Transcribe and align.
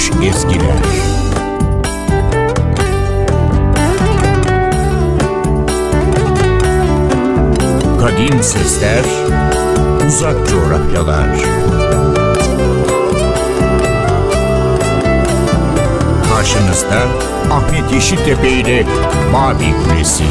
unutulmuş 0.00 0.26
ezgiler. 0.26 0.76
Kadim 8.00 8.42
sesler, 8.42 9.04
uzak 10.08 10.48
coğrafyalar. 10.48 11.28
Karşınızda 16.34 17.02
Ahmet 17.50 17.92
Yeşiltepe 17.92 18.48
ile 18.48 18.86
Mavi 19.32 19.74
Kulesi. 19.84 20.24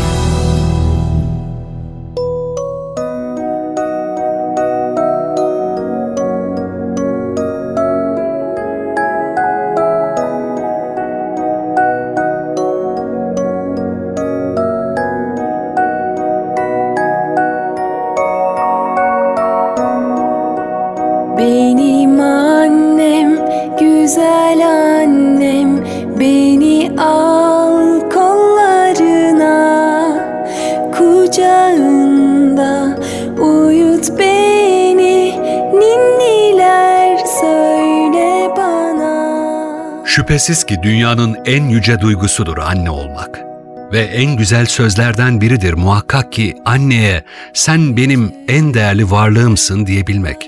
Şüphesiz 40.20 40.64
ki 40.64 40.78
dünyanın 40.84 41.38
en 41.46 41.64
yüce 41.64 42.00
duygusudur 42.00 42.58
anne 42.58 42.90
olmak. 42.90 43.40
Ve 43.94 44.00
en 44.00 44.36
güzel 44.38 44.66
sözlerden 44.66 45.42
biridir 45.42 45.74
muhakkak 45.74 46.32
ki 46.32 46.56
anneye 46.66 47.24
sen 47.54 47.98
benim 47.98 48.32
en 48.48 48.74
değerli 48.74 49.12
varlığımsın 49.12 49.86
diyebilmek. 49.86 50.48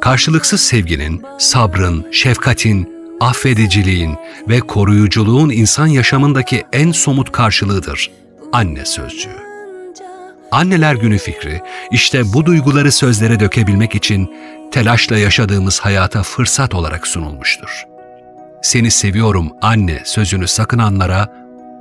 Karşılıksız 0.00 0.60
sevginin, 0.60 1.22
sabrın, 1.38 2.06
şefkatin, 2.12 2.88
affediciliğin 3.20 4.16
ve 4.48 4.60
koruyuculuğun 4.60 5.50
insan 5.50 5.86
yaşamındaki 5.86 6.64
en 6.72 6.92
somut 6.92 7.32
karşılığıdır 7.32 8.10
anne 8.52 8.84
sözcüğü. 8.84 9.40
Anneler 10.52 10.94
Günü 10.94 11.18
fikri 11.18 11.60
işte 11.90 12.32
bu 12.32 12.46
duyguları 12.46 12.92
sözlere 12.92 13.40
dökebilmek 13.40 13.94
için 13.94 14.30
telaşla 14.72 15.18
yaşadığımız 15.18 15.80
hayata 15.80 16.22
fırsat 16.22 16.74
olarak 16.74 17.06
sunulmuştur. 17.06 17.90
Seni 18.62 18.90
seviyorum 18.90 19.52
anne 19.62 19.98
sözünü 20.04 20.48
sakınanlara, 20.48 21.28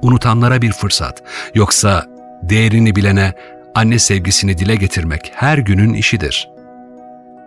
unutanlara 0.02 0.62
bir 0.62 0.72
fırsat. 0.72 1.24
Yoksa 1.54 2.06
değerini 2.44 2.96
bilene 2.96 3.34
anne 3.76 4.00
sevgisini 4.00 4.58
dile 4.58 4.76
getirmek 4.76 5.32
her 5.36 5.58
günün 5.58 5.94
işidir. 5.94 6.50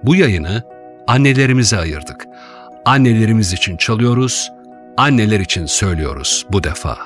Bu 0.03 0.17
yayını 0.17 0.63
annelerimize 1.07 1.79
ayırdık. 1.79 2.27
Annelerimiz 2.85 3.53
için 3.53 3.77
çalıyoruz, 3.77 4.53
anneler 4.97 5.41
için 5.41 5.67
söylüyoruz 5.67 6.47
bu 6.53 6.65
defa. 6.65 6.99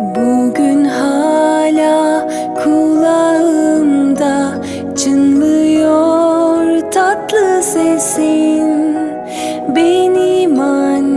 Bugün 0.00 0.84
hala 0.84 2.28
kulağımda 2.64 4.64
çınlıyor 4.96 6.80
tatlı 6.92 7.62
sesin 7.62 8.96
Benim 9.76 10.60
annem, 10.60 11.15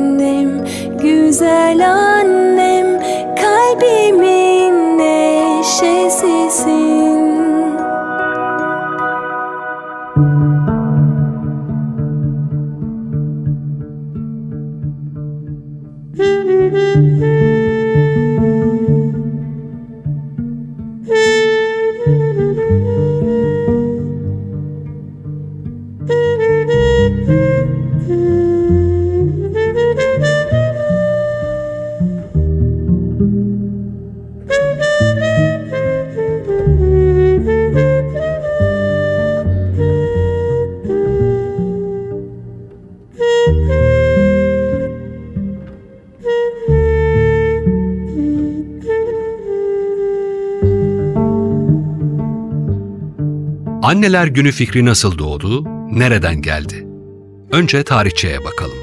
güzel 1.30 1.82
annem, 1.92 3.00
kalbimin 3.42 4.98
neşesisin 4.98 6.50
Anneler 54.00 54.28
Günü 54.28 54.52
fikri 54.52 54.86
nasıl 54.86 55.18
doğdu, 55.18 55.64
nereden 55.92 56.42
geldi? 56.42 56.88
Önce 57.52 57.84
tarihçeye 57.84 58.44
bakalım. 58.44 58.78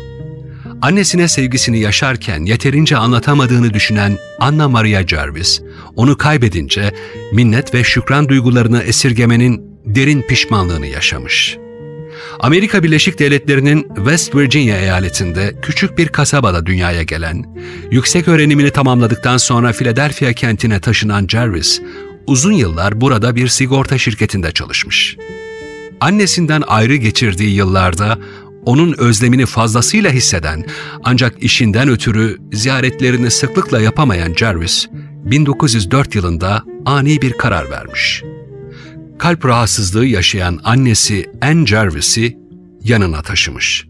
Annesine 0.82 1.28
sevgisini 1.28 1.81
yaşarken 1.81 2.44
yeterince 2.44 2.97
anlatamadığını 2.97 3.75
düşünen 3.75 4.19
Anna 4.41 4.69
Maria 4.69 5.06
Jarvis, 5.06 5.62
onu 5.94 6.16
kaybedince 6.16 6.94
minnet 7.32 7.75
ve 7.75 7.84
şükran 7.84 8.28
duygularını 8.28 8.82
esirgemenin 8.82 9.62
derin 9.84 10.22
pişmanlığını 10.22 10.87
yaşamış. 10.87 11.59
Amerika 12.41 12.83
Birleşik 12.83 13.19
Devletleri'nin 13.19 13.88
West 13.97 14.34
Virginia 14.34 14.77
eyaletinde 14.77 15.54
küçük 15.62 15.98
bir 15.98 16.09
kasabada 16.09 16.66
dünyaya 16.66 17.03
gelen, 17.03 17.44
yüksek 17.91 18.28
öğrenimini 18.28 18.71
tamamladıktan 18.71 19.37
sonra 19.37 19.72
Philadelphia 19.72 20.33
kentine 20.33 20.81
taşınan 20.81 21.27
Jarvis, 21.27 21.83
uzun 22.26 22.53
yıllar 22.53 23.00
burada 23.00 23.37
bir 23.37 23.48
sigorta 23.48 23.98
şirketinde 23.98 24.53
çalışmış. 24.53 25.16
Annesinden 26.00 26.62
ayrı 26.66 26.97
geçirdiği 26.97 27.54
yıllarda 27.54 28.19
onun 28.64 28.94
özlemini 28.98 29.47
fazlasıyla 29.47 30.10
hisseden 30.10 30.65
ancak 31.04 31.42
işinden 31.42 31.88
ötürü 31.88 32.38
ziyaretlerini 32.53 33.31
sıklıkla 33.31 33.81
yapamayan 33.81 34.34
Jarvis, 34.34 34.88
1904 35.25 36.15
yılında 36.15 36.65
ani 36.86 37.22
bir 37.22 37.32
karar 37.32 37.70
vermiş. 37.70 38.22
Kalp 39.19 39.44
rahatsızlığı 39.44 40.06
yaşayan 40.06 40.60
annesi 40.65 41.30
Anne 41.42 41.66
Jarvis'i 41.66 42.39
yanına 42.83 43.22
taşımış. 43.22 43.86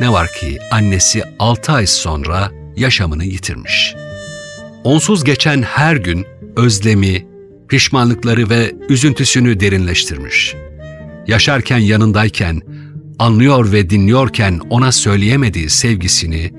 Ne 0.00 0.12
var 0.12 0.28
ki 0.40 0.58
annesi 0.70 1.22
6 1.38 1.72
ay 1.72 1.86
sonra 1.86 2.50
yaşamını 2.76 3.24
yitirmiş. 3.24 3.94
Onsuz 4.84 5.24
geçen 5.24 5.62
her 5.62 5.96
gün 5.96 6.26
özlemi, 6.56 7.26
pişmanlıkları 7.68 8.50
ve 8.50 8.72
üzüntüsünü 8.88 9.60
derinleştirmiş. 9.60 10.54
Yaşarken 11.26 11.78
yanındayken, 11.78 12.60
anlıyor 13.18 13.72
ve 13.72 13.90
dinliyorken 13.90 14.60
ona 14.70 14.92
söyleyemediği 14.92 15.70
sevgisini, 15.70 16.52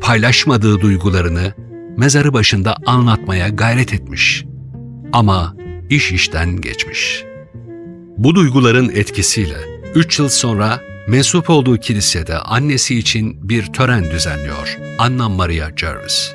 paylaşmadığı 0.00 0.80
duygularını 0.80 1.54
mezarı 1.96 2.32
başında 2.32 2.76
anlatmaya 2.86 3.48
gayret 3.48 3.94
etmiş. 3.94 4.44
Ama 5.12 5.56
iş 5.90 6.12
işten 6.12 6.60
geçmiş. 6.60 7.24
Bu 8.18 8.34
duyguların 8.34 8.88
etkisiyle 8.88 9.56
3 9.94 10.18
yıl 10.18 10.28
sonra 10.28 10.80
mensup 11.08 11.50
olduğu 11.50 11.76
kilisede 11.76 12.38
annesi 12.38 12.98
için 12.98 13.48
bir 13.48 13.66
tören 13.66 14.10
düzenliyor 14.10 14.78
Anna 14.98 15.28
Maria 15.28 15.68
Jarvis. 15.76 16.32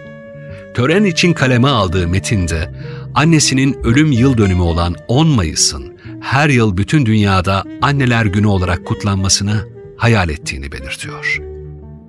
Tören 0.74 1.04
için 1.04 1.34
kaleme 1.34 1.68
aldığı 1.68 2.08
metinde 2.08 2.72
annesinin 3.16 3.78
ölüm 3.84 4.12
yıl 4.12 4.38
dönümü 4.38 4.62
olan 4.62 4.96
10 5.08 5.28
Mayıs'ın 5.28 5.98
her 6.22 6.50
yıl 6.50 6.78
bütün 6.78 7.06
dünyada 7.06 7.64
Anneler 7.82 8.26
Günü 8.26 8.48
olarak 8.48 8.86
kutlanmasını 8.86 9.68
hayal 9.98 10.30
ettiğini 10.30 10.72
belirtiyor. 10.72 11.40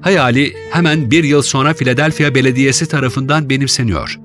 Hayali 0.01 0.55
hemen 0.71 1.11
bir 1.11 1.25
yıl 1.25 1.43
sonra 1.43 1.75
Philadelphia 1.75 2.35
Belediyesi 2.35 2.89
tarafından 2.89 3.51
benimseniyor. 3.51 4.19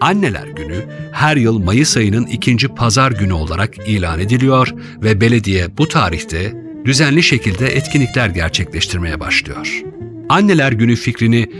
Anneler 0.00 0.46
Günü 0.46 0.84
her 1.12 1.36
yıl 1.36 1.58
Mayıs 1.58 1.96
ayının 1.96 2.26
ikinci 2.26 2.68
pazar 2.68 3.12
günü 3.12 3.32
olarak 3.32 3.88
ilan 3.88 4.20
ediliyor 4.20 4.74
ve 5.02 5.20
belediye 5.20 5.76
bu 5.78 5.88
tarihte 5.88 6.54
düzenli 6.84 7.22
şekilde 7.22 7.66
etkinlikler 7.66 8.28
gerçekleştirmeye 8.28 9.20
başlıyor. 9.20 9.82
Anneler 10.28 10.72
Günü 10.72 10.96
fikrini 10.96 11.50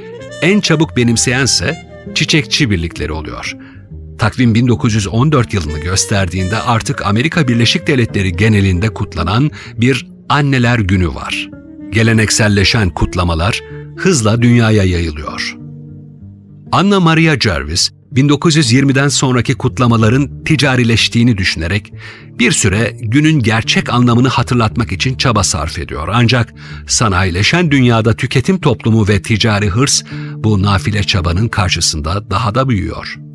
en 0.43 0.61
çabuk 0.61 0.97
benimseyense 0.97 1.77
çiçekçi 2.15 2.71
birlikleri 2.71 3.13
oluyor. 3.13 3.57
Takvim 4.19 4.55
1914 4.55 5.55
yılını 5.55 5.79
gösterdiğinde 5.79 6.59
artık 6.59 7.07
Amerika 7.07 7.49
Birleşik 7.49 7.87
Devletleri 7.87 8.33
genelinde 8.33 8.89
kutlanan 8.89 9.51
bir 9.77 10.07
Anneler 10.29 10.79
Günü 10.79 11.09
var. 11.09 11.51
Gelenekselleşen 11.91 12.91
kutlamalar 12.91 13.63
hızla 13.97 14.43
dünyaya 14.43 14.85
yayılıyor. 14.85 15.57
Anna 16.73 17.01
Maria 17.01 17.39
Jarvis, 17.41 17.91
1920'den 18.15 19.09
sonraki 19.09 19.55
kutlamaların 19.55 20.45
ticarileştiğini 20.45 21.39
düşünerek 21.39 21.93
bir 22.39 22.53
süre 22.53 22.97
günün 23.01 23.41
gerçek 23.41 23.93
anlamını 23.93 24.29
hatırlatmak 24.29 24.93
için 24.93 25.17
çaba 25.17 25.43
sarf 25.43 25.79
ediyor. 25.79 26.09
Ancak 26.13 26.55
sanayileşen 26.87 27.71
dünyada 27.71 28.17
tüketim 28.17 28.61
toplumu 28.61 29.09
ve 29.09 29.23
ticari 29.23 29.69
hırs 29.69 30.03
bu 30.35 30.63
nafile 30.63 31.03
çabanın 31.03 31.49
karşısında 31.49 32.31
daha 32.31 32.55
da 32.55 32.69
büyüyor. 32.69 33.26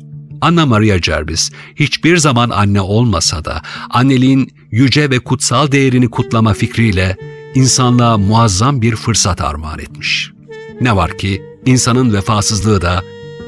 Anna 0.42 0.66
Maria 0.66 0.98
Jarvis 0.98 1.50
hiçbir 1.76 2.16
zaman 2.16 2.50
anne 2.50 2.80
olmasa 2.80 3.44
da 3.44 3.62
anneliğin 3.90 4.54
yüce 4.70 5.10
ve 5.10 5.18
kutsal 5.18 5.72
değerini 5.72 6.10
kutlama 6.10 6.54
fikriyle 6.54 7.16
insanlığa 7.54 8.18
muazzam 8.18 8.82
bir 8.82 8.96
fırsat 8.96 9.40
armağan 9.40 9.78
etmiş. 9.78 10.32
Ne 10.80 10.96
var 10.96 11.18
ki 11.18 11.42
insanın 11.66 12.12
vefasızlığı 12.12 12.80
da 12.80 13.02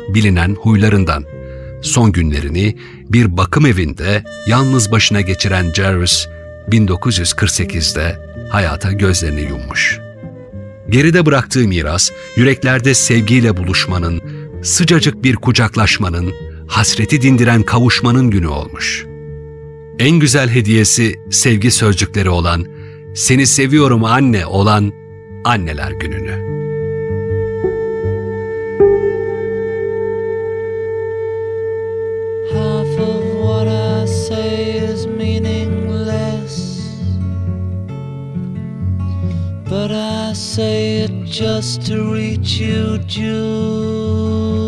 bilinen 0.08 0.54
huylarından. 0.54 1.24
Son 1.82 2.12
günlerini 2.12 2.76
bir 3.08 3.36
bakım 3.36 3.66
evinde 3.66 4.24
yalnız 4.46 4.92
başına 4.92 5.20
geçiren 5.20 5.72
Jarvis 5.72 6.26
1948'de 6.68 8.18
hayata 8.50 8.92
gözlerini 8.92 9.40
yummuş. 9.40 10.00
Geride 10.90 11.26
bıraktığı 11.26 11.68
miras, 11.68 12.10
yüreklerde 12.36 12.94
sevgiyle 12.94 13.56
buluşmanın, 13.56 14.22
sıcacık 14.62 15.24
bir 15.24 15.36
kucaklaşmanın, 15.36 16.34
hasreti 16.66 17.22
dindiren 17.22 17.62
kavuşmanın 17.62 18.30
günü 18.30 18.46
olmuş. 18.46 19.06
En 19.98 20.18
güzel 20.18 20.48
hediyesi 20.48 21.14
sevgi 21.30 21.70
sözcükleri 21.70 22.30
olan, 22.30 22.66
seni 23.14 23.46
seviyorum 23.46 24.04
anne 24.04 24.46
olan 24.46 24.92
anneler 25.44 25.90
gününü. 25.92 26.54
But 39.74 39.90
I 39.90 40.32
say 40.34 41.04
it 41.04 41.26
just 41.26 41.86
to 41.86 42.14
reach 42.14 42.60
you, 42.60 42.98
Julia. 43.08 44.63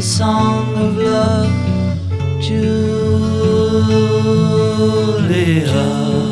The 0.00 0.06
song 0.06 0.74
of 0.76 0.96
love, 0.96 1.52
Julia. 2.40 3.20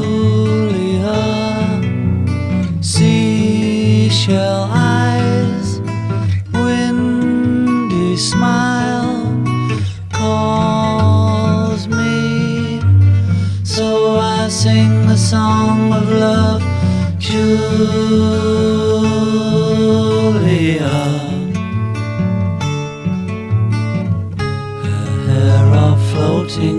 Julia. 0.00 1.20
Seashell 2.80 4.62
eyes, 4.72 5.82
windy 6.54 8.16
smile 8.16 9.36
calls 10.12 11.88
me. 11.88 12.80
So 13.64 14.18
I 14.18 14.48
sing 14.48 15.06
the 15.08 15.16
song 15.18 15.92
of 15.92 16.10
love, 16.10 16.62
Julia. 17.18 18.67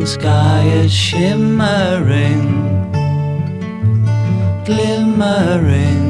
Sky 0.10 0.64
is 0.64 0.92
shimmering, 0.92 2.42
glimmering 4.66 6.09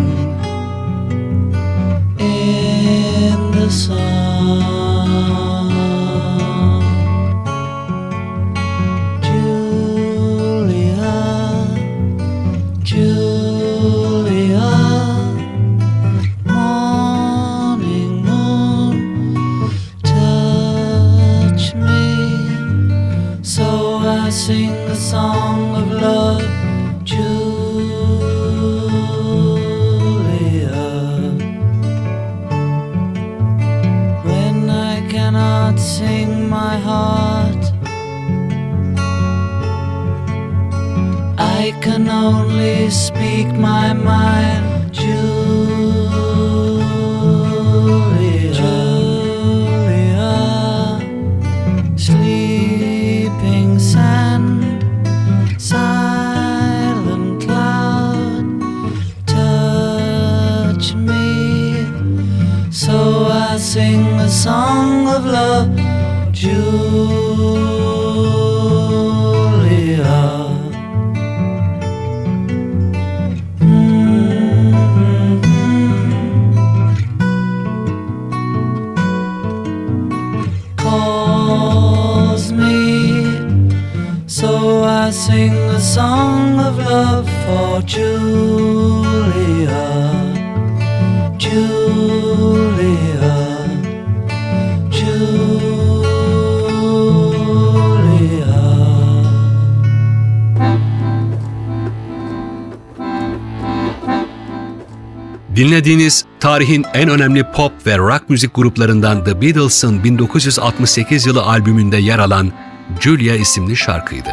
Dinlediğiniz 105.80 106.26
tarihin 106.40 106.86
en 106.94 107.10
önemli 107.10 107.44
pop 107.52 107.72
ve 107.88 107.98
rock 107.98 108.30
müzik 108.30 108.56
gruplarından 108.56 109.24
The 109.24 109.42
Beatles'ın 109.42 110.04
1968 110.04 111.26
yılı 111.26 111.44
albümünde 111.44 111.98
yer 111.98 112.20
alan 112.20 112.52
Julia 113.00 113.36
isimli 113.36 113.78
şarkıydı. 113.78 114.30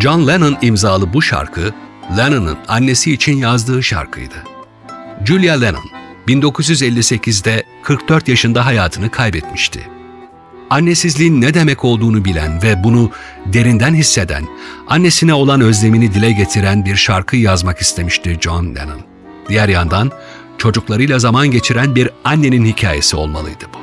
John 0.00 0.26
Lennon 0.26 0.56
imzalı 0.62 1.12
bu 1.12 1.22
şarkı, 1.22 1.72
Lennon'ın 2.16 2.56
annesi 2.68 3.12
için 3.12 3.36
yazdığı 3.36 3.82
şarkıydı. 3.82 4.34
Julia 5.24 5.60
Lennon, 5.60 5.84
1958'de 6.28 7.64
44 7.82 8.28
yaşında 8.28 8.66
hayatını 8.66 9.10
kaybetmişti. 9.10 9.88
Annesizliğin 10.70 11.40
ne 11.40 11.54
demek 11.54 11.84
olduğunu 11.84 12.24
bilen 12.24 12.62
ve 12.62 12.84
bunu 12.84 13.10
derinden 13.46 13.94
hisseden, 13.94 14.44
annesine 14.88 15.34
olan 15.34 15.60
özlemini 15.60 16.14
dile 16.14 16.32
getiren 16.32 16.84
bir 16.84 16.96
şarkı 16.96 17.36
yazmak 17.36 17.78
istemişti 17.78 18.38
John 18.40 18.74
Lennon. 18.74 19.11
Diğer 19.48 19.68
yandan 19.68 20.10
çocuklarıyla 20.58 21.18
zaman 21.18 21.50
geçiren 21.50 21.94
bir 21.94 22.10
annenin 22.24 22.64
hikayesi 22.64 23.16
olmalıydı 23.16 23.64
bu. 23.74 23.78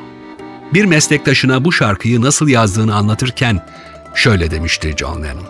Bir 0.74 0.86
meslektaşına 0.86 1.66
bu 1.66 1.72
şarkıyı 1.72 2.22
nasıl 2.22 2.48
yazdığını 2.48 2.96
anlatırken 2.96 3.66
şöyle 4.16 4.52
demişti 4.52 4.94
John 4.98 5.24
Lennon. 5.24 5.48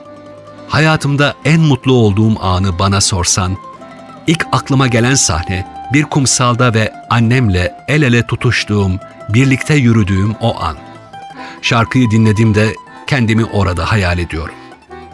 Hayatımda 0.67 1.35
en 1.45 1.61
mutlu 1.61 1.93
olduğum 1.93 2.43
anı 2.43 2.79
bana 2.79 3.01
sorsan, 3.01 3.57
ilk 4.27 4.45
aklıma 4.51 4.87
gelen 4.87 5.15
sahne 5.15 5.67
bir 5.93 6.03
kumsalda 6.03 6.73
ve 6.73 6.93
annemle 7.09 7.75
el 7.87 8.01
ele 8.01 8.27
tutuştuğum, 8.27 8.99
birlikte 9.29 9.73
yürüdüğüm 9.73 10.35
o 10.41 10.59
an. 10.59 10.77
Şarkıyı 11.61 12.11
dinlediğimde 12.11 12.75
kendimi 13.07 13.45
orada 13.45 13.91
hayal 13.91 14.19
ediyorum. 14.19 14.55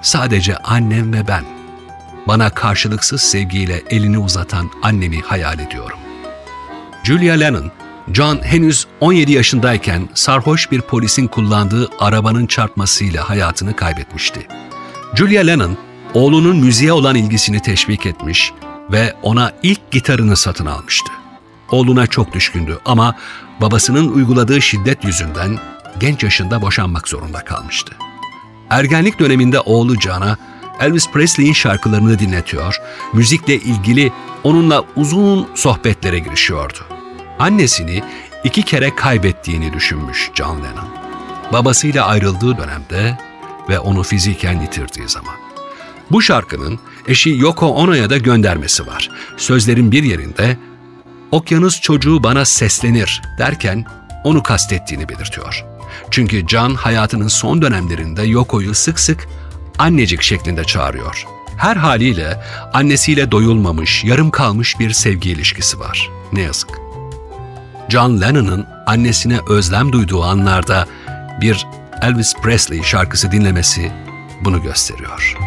Sadece 0.02 0.58
annem 0.58 1.14
ve 1.14 1.28
ben. 1.28 1.44
Bana 2.28 2.50
karşılıksız 2.50 3.22
sevgiyle 3.22 3.84
elini 3.90 4.18
uzatan 4.18 4.72
annemi 4.84 5.22
hayal 5.22 5.60
ediyorum. 5.60 6.00
Julia 7.04 7.36
Lennon, 7.36 7.72
John 8.14 8.40
henüz 8.44 8.88
17 9.00 9.32
yaşındayken 9.32 10.10
sarhoş 10.14 10.72
bir 10.72 10.82
polisin 10.82 11.28
kullandığı 11.28 11.90
arabanın 12.00 12.46
çarpmasıyla 12.46 13.30
hayatını 13.30 13.76
kaybetmişti. 13.76 14.48
Julia 15.16 15.44
Lennon, 15.44 15.78
oğlunun 16.14 16.58
müziğe 16.58 16.94
olan 16.94 17.16
ilgisini 17.16 17.62
teşvik 17.62 18.06
etmiş 18.06 18.54
ve 18.92 19.14
ona 19.22 19.52
ilk 19.64 19.92
gitarını 19.92 20.36
satın 20.36 20.66
almıştı. 20.66 21.12
Oğluna 21.72 22.08
çok 22.08 22.34
düşkündü 22.34 22.80
ama 22.86 23.16
babasının 23.62 24.12
uyguladığı 24.12 24.62
şiddet 24.62 25.04
yüzünden 25.04 25.60
genç 26.00 26.24
yaşında 26.24 26.62
boşanmak 26.62 27.08
zorunda 27.08 27.44
kalmıştı. 27.44 27.96
Ergenlik 28.70 29.20
döneminde 29.20 29.60
oğlu 29.60 30.02
John'a 30.02 30.38
Elvis 30.80 31.12
Presley'in 31.12 31.54
şarkılarını 31.54 32.20
dinletiyor, 32.20 32.82
müzikle 33.14 33.56
ilgili 33.56 34.12
onunla 34.44 34.84
uzun 34.96 35.48
sohbetlere 35.56 36.20
girişiyordu. 36.20 36.80
Annesini 37.40 38.04
iki 38.44 38.64
kere 38.64 38.96
kaybettiğini 38.96 39.74
düşünmüş 39.74 40.32
John 40.34 40.58
Lennon. 40.58 40.90
Babasıyla 41.54 42.06
ayrıldığı 42.06 42.58
dönemde 42.58 43.18
ve 43.70 43.80
onu 43.80 44.04
fiziken 44.04 44.62
yitirdiği 44.62 45.10
zaman. 45.10 45.36
Bu 46.12 46.22
şarkının 46.22 46.80
eşi 47.08 47.30
Yoko 47.30 47.68
Ono'ya 47.68 48.10
da 48.10 48.18
göndermesi 48.18 48.88
var. 48.88 49.10
Sözlerin 49.38 49.92
bir 49.92 50.04
yerinde 50.04 50.58
okyanus 51.32 51.82
çocuğu 51.82 52.24
bana 52.24 52.46
seslenir 52.46 53.22
derken 53.40 53.86
onu 54.24 54.44
kastettiğini 54.44 55.10
belirtiyor. 55.10 55.66
Çünkü 56.12 56.48
John 56.48 56.76
hayatının 56.76 57.28
son 57.28 57.62
dönemlerinde 57.62 58.24
Yoko'yu 58.24 58.74
sık 58.74 59.00
sık 59.00 59.28
annecik 59.80 60.22
şeklinde 60.22 60.64
çağırıyor. 60.64 61.26
Her 61.58 61.76
haliyle 61.76 62.44
annesiyle 62.74 63.32
doyulmamış, 63.32 64.04
yarım 64.04 64.32
kalmış 64.32 64.80
bir 64.80 64.92
sevgi 64.92 65.32
ilişkisi 65.32 65.80
var. 65.80 66.10
Ne 66.34 66.42
yazık. 66.42 66.70
John 67.90 68.22
Lennon'ın 68.22 68.68
annesine 68.86 69.40
özlem 69.50 69.92
duyduğu 69.92 70.24
anlarda 70.24 70.88
bir 71.42 71.68
Elvis 72.02 72.34
Presley 72.36 72.84
şarkısı 72.84 73.32
dinlemesi 73.32 73.92
bunu 74.42 74.62
gösteriyor. 74.62 75.38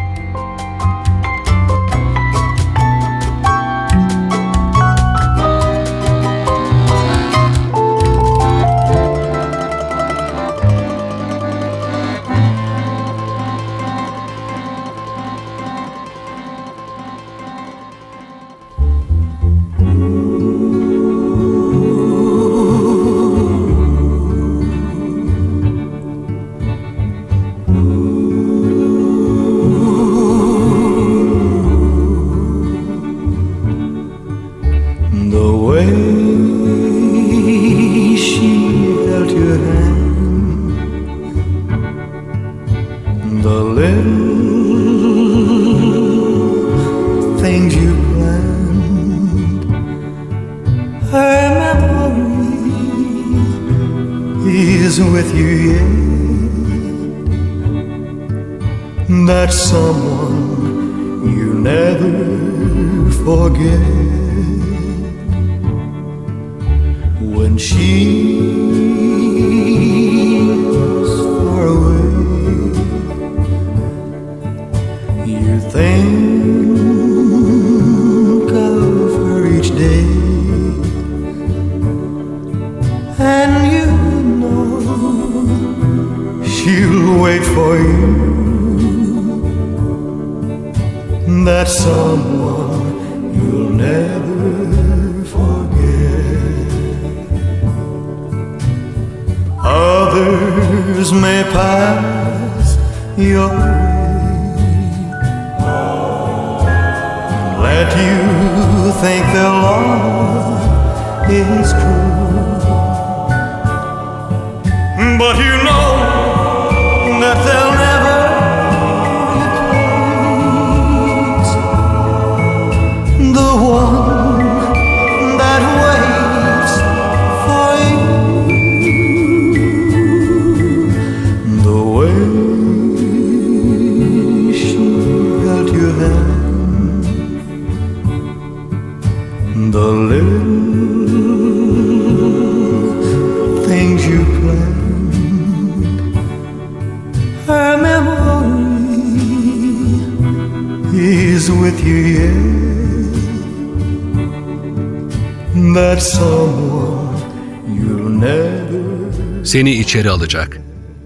Seni 159.43 159.71
içeri 159.71 160.09
alacak, 160.09 160.61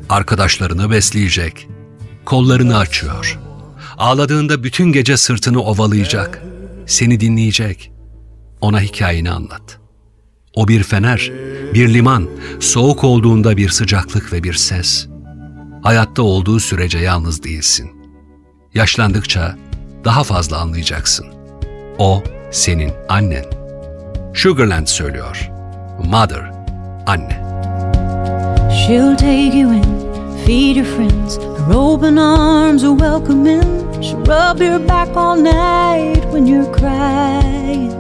arkadaşlarını 0.10 0.92
besleyecek, 0.92 1.68
kollarını 2.26 2.78
açıyor. 2.78 3.40
Ağladığında 3.98 4.64
bütün 4.64 4.92
gece 4.92 5.18
sırtını 5.18 5.62
ovalayacak, 5.62 6.42
seni 6.86 7.20
dinleyecek. 7.20 7.92
Ona 8.62 8.82
hikayeni 8.82 9.32
anlat. 9.32 9.80
O 10.56 10.68
bir 10.68 10.84
fener, 10.84 11.32
bir 11.74 11.94
liman, 11.94 12.30
soğuk 12.60 13.04
olduğunda 13.04 13.58
bir 13.58 13.70
sıcaklık 13.70 14.34
ve 14.34 14.44
bir 14.44 14.54
ses. 14.54 15.08
Hayatta 15.84 16.22
olduğu 16.22 16.60
sürece 16.60 16.98
yalnız 16.98 17.44
değilsin. 17.44 17.92
Yaşlandıkça 18.74 19.58
daha 20.06 20.24
fazla 20.24 20.58
anlayacaksın. 20.58 21.26
O 21.98 22.24
senin 22.52 22.92
annen. 23.10 23.46
Sugarland 24.34 24.88
söylüyor. 24.88 25.50
Mother, 26.04 26.52
anne. 27.08 27.43
She'll 28.76 29.16
take 29.16 29.54
you 29.54 29.70
in, 29.72 30.46
feed 30.46 30.76
your 30.76 30.86
friends. 30.86 31.38
Her 31.38 31.74
open 31.74 32.18
arms 32.18 32.84
are 32.84 32.94
welcoming. 32.94 34.02
She'll 34.02 34.20
rub 34.24 34.60
your 34.60 34.80
back 34.80 35.16
all 35.16 35.36
night 35.36 36.26
when 36.32 36.48
you're 36.48 36.72
crying. 36.74 37.92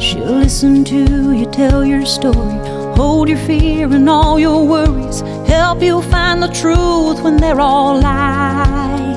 She'll 0.00 0.38
listen 0.44 0.84
to 0.84 1.32
you 1.32 1.46
tell 1.46 1.84
your 1.84 2.04
story, 2.04 2.58
hold 2.96 3.28
your 3.28 3.38
fear 3.38 3.90
and 3.92 4.08
all 4.08 4.38
your 4.38 4.66
worries, 4.66 5.20
help 5.48 5.82
you 5.82 6.02
find 6.02 6.42
the 6.42 6.48
truth 6.48 7.22
when 7.22 7.38
they're 7.38 7.60
all 7.60 7.98
lies. 7.98 9.16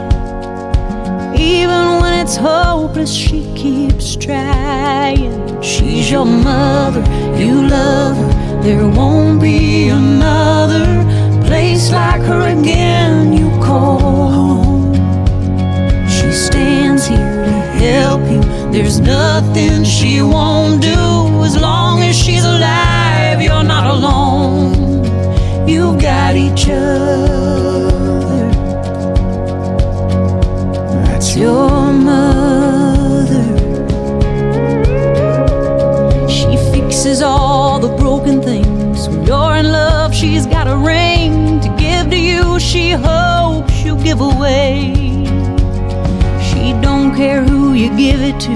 Even 1.37 1.99
when 2.01 2.13
it's 2.13 2.37
hopeless, 2.37 3.13
she 3.13 3.53
keeps 3.55 4.15
trying. 4.15 5.61
She's 5.61 6.09
your 6.09 6.25
mother, 6.25 7.01
you 7.37 7.67
love 7.67 8.15
her, 8.15 8.38
there 8.61 8.87
won't 8.87 9.41
be 9.41 9.89
another 9.89 10.85
place 11.45 11.91
like 11.91 12.21
her 12.21 12.59
again 12.59 13.31
you 13.33 13.49
call 13.63 13.99
home. 13.99 14.93
She 16.07 16.31
stands 16.31 17.07
here 17.07 17.45
to 17.45 17.51
help 17.85 18.21
you. 18.29 18.41
There's 18.71 18.99
nothing 18.99 19.83
she 19.83 20.21
won't 20.21 20.81
do 20.81 21.43
as 21.43 21.55
long 21.59 22.01
as 22.01 22.15
she's 22.17 22.43
alive. 22.43 23.41
You're 23.41 23.63
not 23.63 23.85
alone. 23.95 25.67
You've 25.67 26.01
got 26.01 26.35
each 26.35 26.67
other. 26.69 27.89
That's 31.05 31.35
your 31.35 31.93
mother. 31.93 32.38
She's 40.19 40.45
got 40.45 40.67
a 40.67 40.75
ring 40.75 41.61
to 41.61 41.69
give 41.79 42.09
to 42.09 42.19
you. 42.19 42.59
She 42.59 42.91
hopes 42.91 43.81
you 43.83 43.95
give 44.03 44.19
away. 44.19 44.93
She 46.47 46.73
don't 46.81 47.15
care 47.15 47.41
who 47.41 47.73
you 47.73 47.89
give 47.95 48.19
it 48.21 48.37
to, 48.41 48.55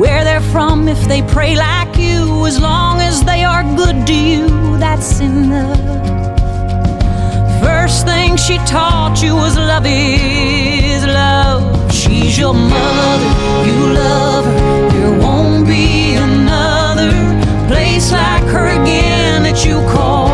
where 0.00 0.24
they're 0.24 0.48
from, 0.54 0.88
if 0.88 1.00
they 1.06 1.20
pray 1.20 1.54
like 1.56 1.98
you. 1.98 2.46
As 2.46 2.58
long 2.58 3.00
as 3.00 3.22
they 3.22 3.44
are 3.44 3.62
good 3.76 4.06
to 4.06 4.14
you, 4.14 4.48
that's 4.78 5.20
enough. 5.20 5.78
First 7.60 8.06
thing 8.06 8.36
she 8.36 8.56
taught 8.58 9.20
you 9.22 9.34
was 9.34 9.56
love 9.56 9.84
is 9.86 11.04
love. 11.04 11.92
She's 11.92 12.38
your 12.38 12.54
mother, 12.54 13.30
you 13.68 13.78
love 13.92 14.44
her. 14.46 14.88
There 14.92 15.18
won't 15.20 15.66
be 15.66 16.14
another 16.14 17.12
place 17.68 18.10
like 18.10 18.44
her 18.54 18.68
again 18.80 19.42
that 19.42 19.66
you 19.66 19.76
call 19.92 20.27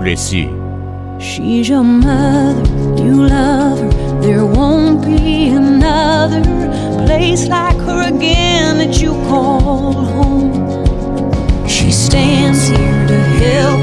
Kulesi 0.00 0.48
She's 1.20 1.68
your 1.68 1.84
mother, 1.84 2.64
you 3.02 3.26
love 3.28 3.78
her. 3.80 4.20
There 4.22 4.46
won't 4.46 5.04
be 5.04 5.48
another 5.50 6.42
place 7.04 7.46
like 7.48 7.76
her 7.76 8.08
again 8.08 8.78
that 8.78 9.02
you 9.02 9.10
call 9.28 9.92
home. 9.92 11.68
She 11.68 11.92
stands 11.92 12.68
here 12.68 13.06
to 13.08 13.18
help 13.44 13.79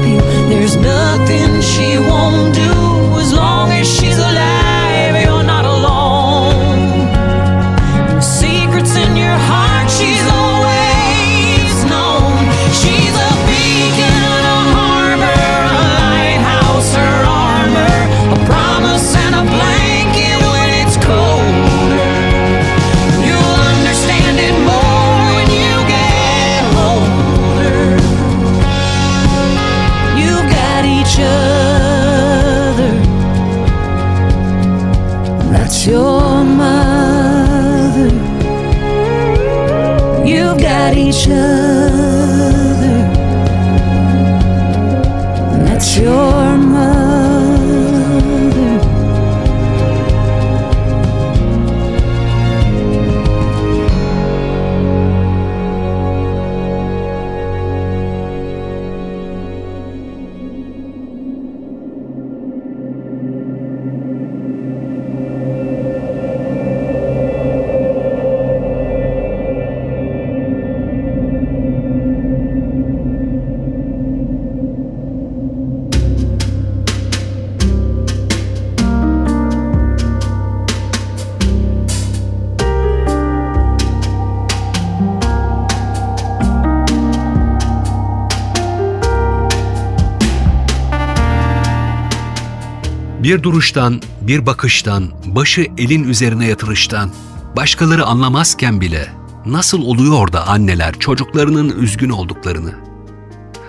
Bir 93.28 93.42
duruştan, 93.42 94.02
bir 94.20 94.46
bakıştan, 94.46 95.08
başı 95.26 95.66
elin 95.78 96.04
üzerine 96.04 96.46
yatırıştan, 96.46 97.10
başkaları 97.56 98.04
anlamazken 98.04 98.80
bile 98.80 99.08
nasıl 99.46 99.82
oluyor 99.82 100.32
da 100.32 100.46
anneler 100.46 100.98
çocuklarının 100.98 101.82
üzgün 101.82 102.10
olduklarını? 102.10 102.74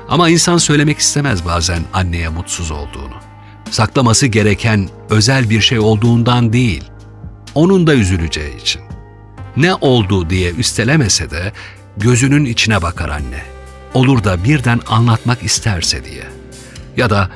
Ama 0.10 0.30
insan 0.30 0.58
söylemek 0.58 0.98
istemez 0.98 1.45
bazen 1.45 1.82
anneye 1.93 2.30
mutsuz 2.30 2.72
olduğunu. 2.72 3.15
Saklaması 3.72 4.28
gereken 4.28 4.89
özel 5.10 5.50
bir 5.50 5.62
şey 5.62 5.80
olduğundan 5.80 6.54
değil, 6.54 6.84
onun 7.56 7.88
da 7.88 7.95
üzüleceği 7.95 8.58
için. 8.62 8.82
Ne 9.58 9.76
oldu 9.76 10.30
diye 10.30 10.52
üstelemese 10.52 11.32
de 11.32 11.54
gözünün 11.98 12.45
içine 12.45 12.82
bakar 12.82 13.10
anne. 13.10 13.43
Olur 13.93 14.24
da 14.24 14.43
birden 14.43 14.80
anlatmak 14.88 15.43
isterse 15.43 16.06
diye. 16.06 16.24
Ya 16.98 17.10
da 17.10 17.30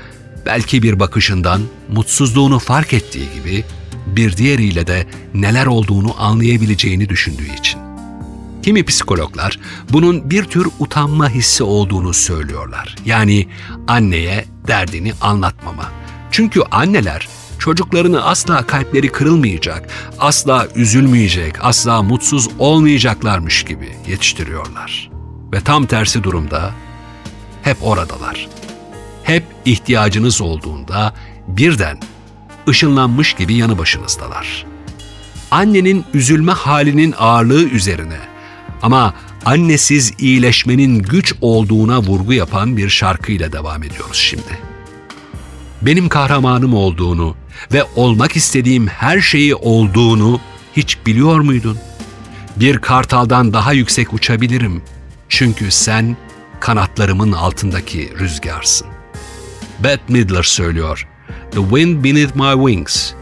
belki 0.45 0.83
bir 0.83 0.99
bakışından 0.99 1.61
mutsuzluğunu 1.89 2.59
fark 2.59 2.93
ettiği 2.93 3.27
gibi 3.33 3.63
bir 4.07 4.37
diğeriyle 4.37 4.87
de 4.87 5.07
neler 5.33 5.65
olduğunu 5.65 6.15
anlayabileceğini 6.21 7.09
düşündüğü 7.09 7.55
için. 7.59 7.79
Kimi 8.63 8.85
psikologlar 8.85 9.59
bunun 9.89 10.29
bir 10.29 10.43
tür 10.43 10.67
utanma 10.79 11.29
hissi 11.29 11.63
olduğunu 11.63 12.13
söylüyorlar. 12.13 12.95
Yani 13.05 13.47
anneye 13.87 14.45
derdini 14.67 15.13
anlatmama. 15.21 15.91
Çünkü 16.31 16.61
anneler 16.71 17.27
çocuklarını 17.59 18.25
asla 18.25 18.67
kalpleri 18.67 19.11
kırılmayacak, 19.11 19.89
asla 20.19 20.67
üzülmeyecek, 20.75 21.55
asla 21.61 22.01
mutsuz 22.01 22.49
olmayacaklarmış 22.59 23.63
gibi 23.63 23.89
yetiştiriyorlar. 24.07 25.11
Ve 25.53 25.61
tam 25.61 25.85
tersi 25.85 26.23
durumda 26.23 26.71
hep 27.63 27.77
oradalar 27.81 28.47
hep 29.23 29.43
ihtiyacınız 29.65 30.41
olduğunda 30.41 31.13
birden 31.47 31.97
ışınlanmış 32.67 33.33
gibi 33.33 33.53
yanı 33.53 33.77
başınızdalar. 33.77 34.65
Annenin 35.51 36.05
üzülme 36.13 36.51
halinin 36.51 37.13
ağırlığı 37.17 37.63
üzerine 37.63 38.19
ama 38.81 39.13
annesiz 39.45 40.13
iyileşmenin 40.19 40.99
güç 40.99 41.33
olduğuna 41.41 41.99
vurgu 41.99 42.33
yapan 42.33 42.77
bir 42.77 42.89
şarkıyla 42.89 43.51
devam 43.51 43.83
ediyoruz 43.83 44.17
şimdi. 44.17 44.59
Benim 45.81 46.09
kahramanım 46.09 46.73
olduğunu 46.73 47.35
ve 47.73 47.83
olmak 47.95 48.35
istediğim 48.35 48.87
her 48.87 49.21
şeyi 49.21 49.55
olduğunu 49.55 50.39
hiç 50.77 50.97
biliyor 51.05 51.39
muydun? 51.39 51.77
Bir 52.55 52.77
kartaldan 52.77 53.53
daha 53.53 53.73
yüksek 53.73 54.13
uçabilirim. 54.13 54.81
Çünkü 55.29 55.71
sen 55.71 56.17
kanatlarımın 56.59 57.31
altındaki 57.31 58.13
rüzgarsın. 58.19 58.92
Bette 59.83 60.13
Midler 60.13 60.43
söylüyor. 60.43 61.07
The 61.51 61.59
Wind 61.59 62.03
Beneath 62.03 62.35
My 62.35 62.67
Wings. 62.67 63.13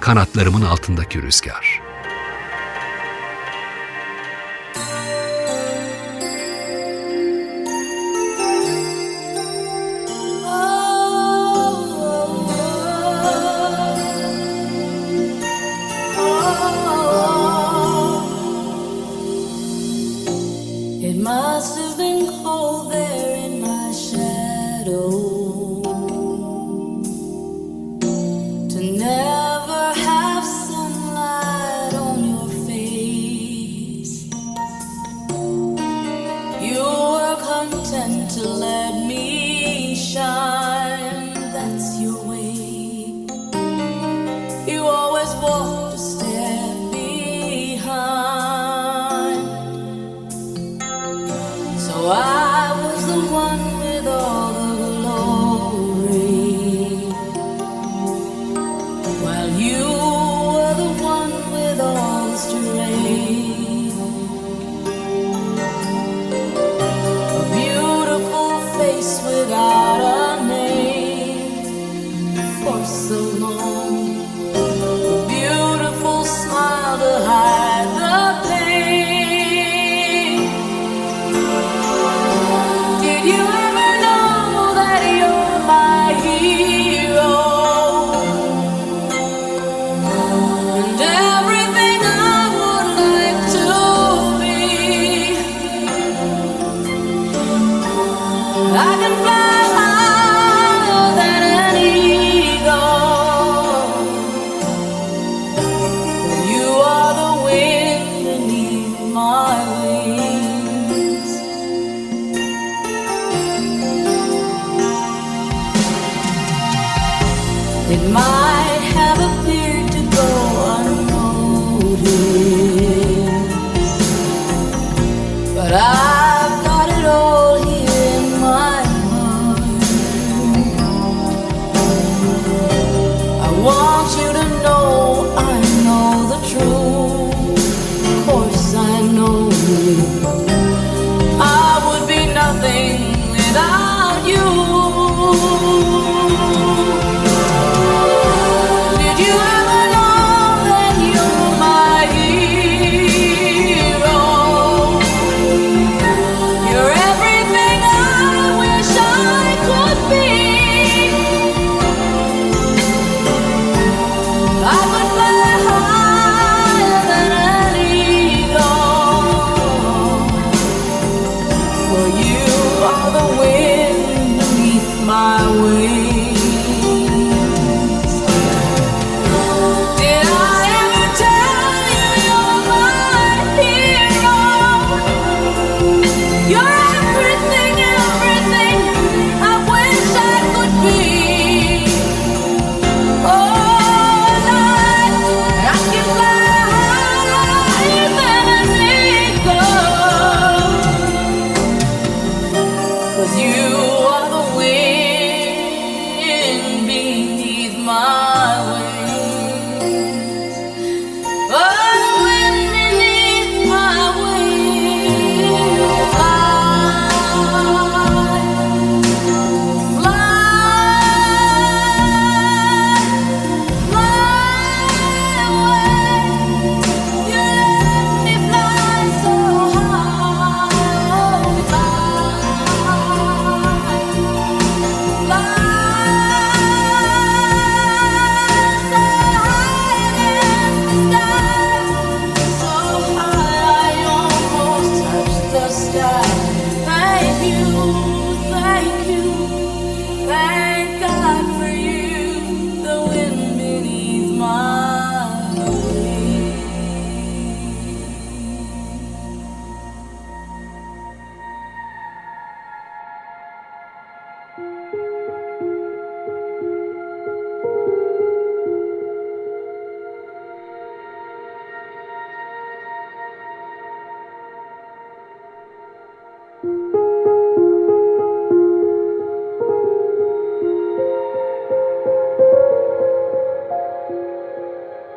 Kanatlarımın 0.00 0.62
altındaki 0.62 1.22
rüzgar. 1.22 1.85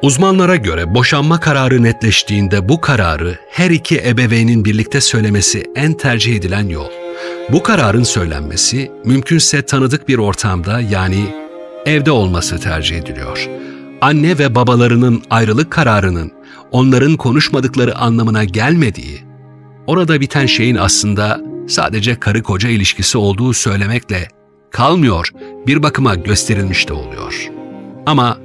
Uzmanlara 0.01 0.55
göre 0.55 0.95
boşanma 0.95 1.39
kararı 1.39 1.83
netleştiğinde 1.83 2.69
bu 2.69 2.81
kararı 2.81 3.39
her 3.49 3.69
iki 3.69 3.97
ebeveynin 3.97 4.65
birlikte 4.65 5.01
söylemesi 5.01 5.63
en 5.75 5.93
tercih 5.93 6.35
edilen 6.35 6.69
yol. 6.69 6.89
Bu 7.51 7.63
kararın 7.63 8.03
söylenmesi 8.03 8.91
mümkünse 9.05 9.61
tanıdık 9.61 10.07
bir 10.07 10.17
ortamda 10.17 10.81
yani 10.81 11.35
evde 11.85 12.11
olması 12.11 12.59
tercih 12.59 12.97
ediliyor. 12.97 13.49
Anne 14.01 14.37
ve 14.37 14.55
babalarının 14.55 15.23
ayrılık 15.29 15.71
kararının 15.71 16.31
onların 16.71 17.17
konuşmadıkları 17.17 17.97
anlamına 17.97 18.43
gelmediği, 18.43 19.19
orada 19.87 20.21
biten 20.21 20.45
şeyin 20.45 20.75
aslında 20.75 21.41
sadece 21.67 22.19
karı 22.19 22.43
koca 22.43 22.69
ilişkisi 22.69 23.17
olduğu 23.17 23.53
söylemekle 23.53 24.27
kalmıyor, 24.71 25.29
bir 25.67 25.83
bakıma 25.83 26.15
gösterilmiş 26.15 26.87
de 26.87 26.93
oluyor. 26.93 27.49
Ama 28.05 28.37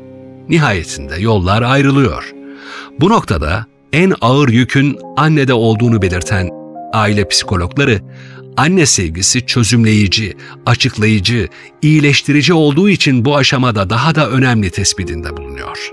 nihayetinde 0.49 1.17
yollar 1.19 1.63
ayrılıyor. 1.63 2.33
Bu 3.01 3.09
noktada 3.11 3.67
en 3.93 4.13
ağır 4.21 4.49
yükün 4.49 4.99
annede 5.17 5.53
olduğunu 5.53 6.03
belirten 6.03 6.49
aile 6.93 7.29
psikologları, 7.29 8.01
anne 8.57 8.87
sevgisi 8.87 9.47
çözümleyici, 9.47 10.37
açıklayıcı, 10.67 11.49
iyileştirici 11.83 12.55
olduğu 12.55 12.89
için 12.89 13.25
bu 13.25 13.37
aşamada 13.37 13.91
daha 13.91 14.15
da 14.15 14.31
önemli 14.31 14.71
tespitinde 14.71 15.37
bulunuyor. 15.37 15.91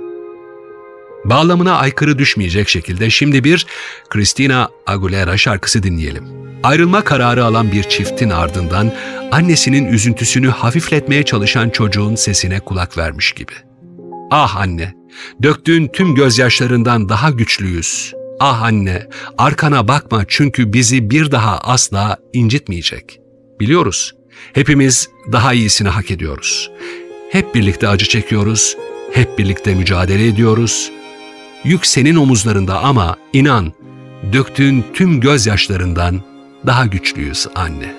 Bağlamına 1.26 1.76
aykırı 1.76 2.18
düşmeyecek 2.18 2.70
şekilde 2.70 3.10
şimdi 3.10 3.44
bir 3.44 3.66
Christina 4.10 4.70
Aguilera 4.88 5.38
şarkısı 5.38 5.84
dinleyelim. 5.84 6.24
Ayrılma 6.64 7.04
kararı 7.04 7.46
alan 7.46 7.72
bir 7.72 7.84
çiftin 7.84 8.30
ardından 8.30 8.94
annesinin 9.32 9.86
üzüntüsünü 9.86 10.50
hafifletmeye 10.50 11.24
çalışan 11.24 11.70
çocuğun 11.70 12.16
sesine 12.16 12.60
kulak 12.60 12.98
vermiş 12.98 13.32
gibi. 13.32 13.71
Ah 14.34 14.56
anne, 14.56 14.94
döktüğün 15.44 15.88
tüm 15.88 16.16
gözyaşlarından 16.16 17.10
daha 17.10 17.30
güçlüyüz. 17.30 18.14
Ah 18.40 18.62
anne, 18.62 19.08
arkana 19.38 19.88
bakma 19.88 20.24
çünkü 20.28 20.74
bizi 20.74 21.10
bir 21.10 21.32
daha 21.32 21.58
asla 21.58 22.18
incitmeyecek. 22.34 23.20
Biliyoruz, 23.60 24.16
hepimiz 24.54 25.10
daha 25.32 25.54
iyisini 25.54 25.90
hak 25.90 26.12
ediyoruz. 26.12 26.72
Hep 27.32 27.56
birlikte 27.56 27.88
acı 27.88 28.06
çekiyoruz, 28.06 28.78
hep 29.14 29.38
birlikte 29.38 29.76
mücadele 29.76 30.28
ediyoruz. 30.28 30.92
Yük 31.64 31.86
senin 31.86 32.16
omuzlarında 32.16 32.80
ama 32.80 33.16
inan, 33.34 33.74
döktüğün 34.34 34.86
tüm 34.94 35.20
gözyaşlarından 35.20 36.22
daha 36.66 36.86
güçlüyüz 36.86 37.48
anne. 37.56 37.96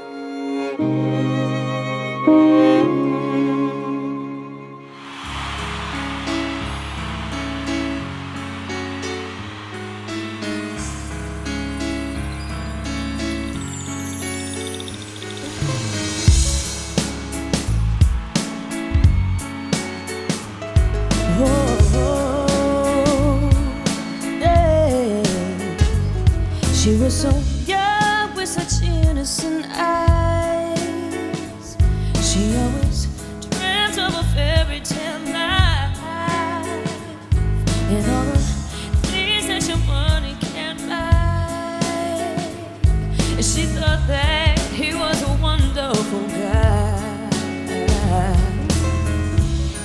She 43.43 43.65
thought 43.65 44.07
that 44.07 44.57
he 44.73 44.95
was 44.95 45.21
a 45.23 45.33
wonderful 45.43 46.21
guy. 46.29 47.29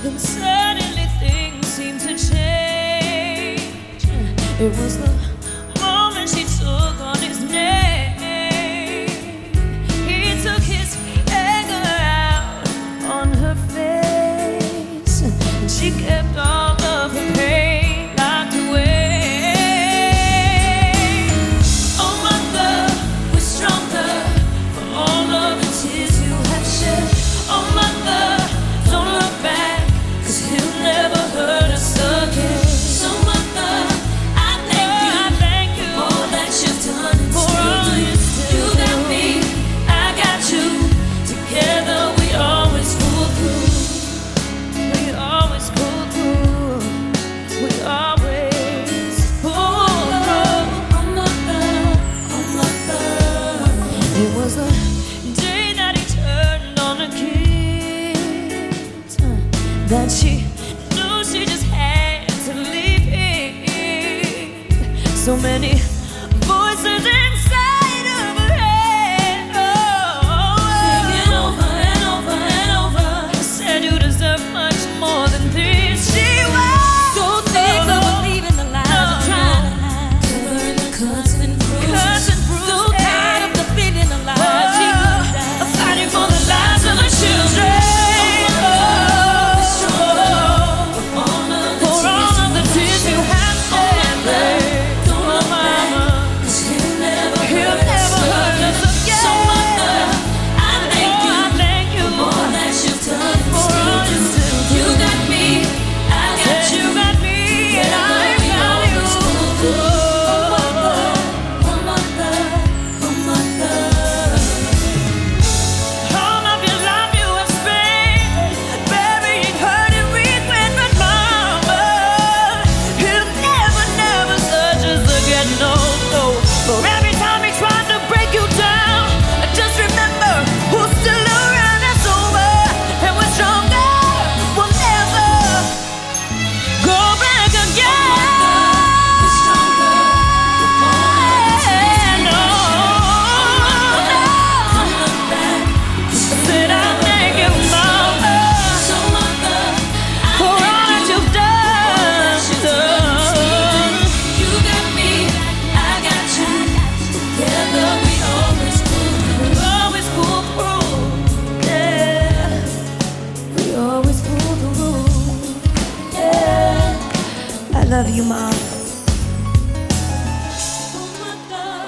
Then 0.00 0.16
suddenly 0.16 1.06
things 1.18 1.66
seemed 1.66 2.00
to 2.00 2.16
change. 2.16 4.04
It 4.60 4.70
was 4.78 4.98
the 4.98 5.08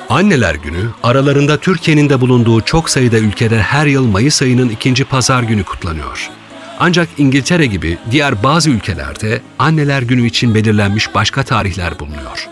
Anneler 0.08 0.54
Günü, 0.54 0.90
aralarında 1.02 1.56
Türkiye'nin 1.56 2.08
de 2.08 2.20
bulunduğu 2.20 2.60
çok 2.60 2.90
sayıda 2.90 3.18
ülkede 3.18 3.62
her 3.62 3.86
yıl 3.86 4.06
Mayıs 4.06 4.42
ayının 4.42 4.68
ikinci 4.68 5.04
pazar 5.04 5.42
günü 5.42 5.64
kutlanıyor. 5.64 6.30
Ancak 6.78 7.08
İngiltere 7.18 7.66
gibi 7.66 7.98
diğer 8.10 8.42
bazı 8.42 8.70
ülkelerde 8.70 9.42
Anneler 9.58 10.02
Günü 10.02 10.26
için 10.26 10.54
belirlenmiş 10.54 11.14
başka 11.14 11.42
tarihler 11.42 11.98
bulunuyor. 11.98 12.48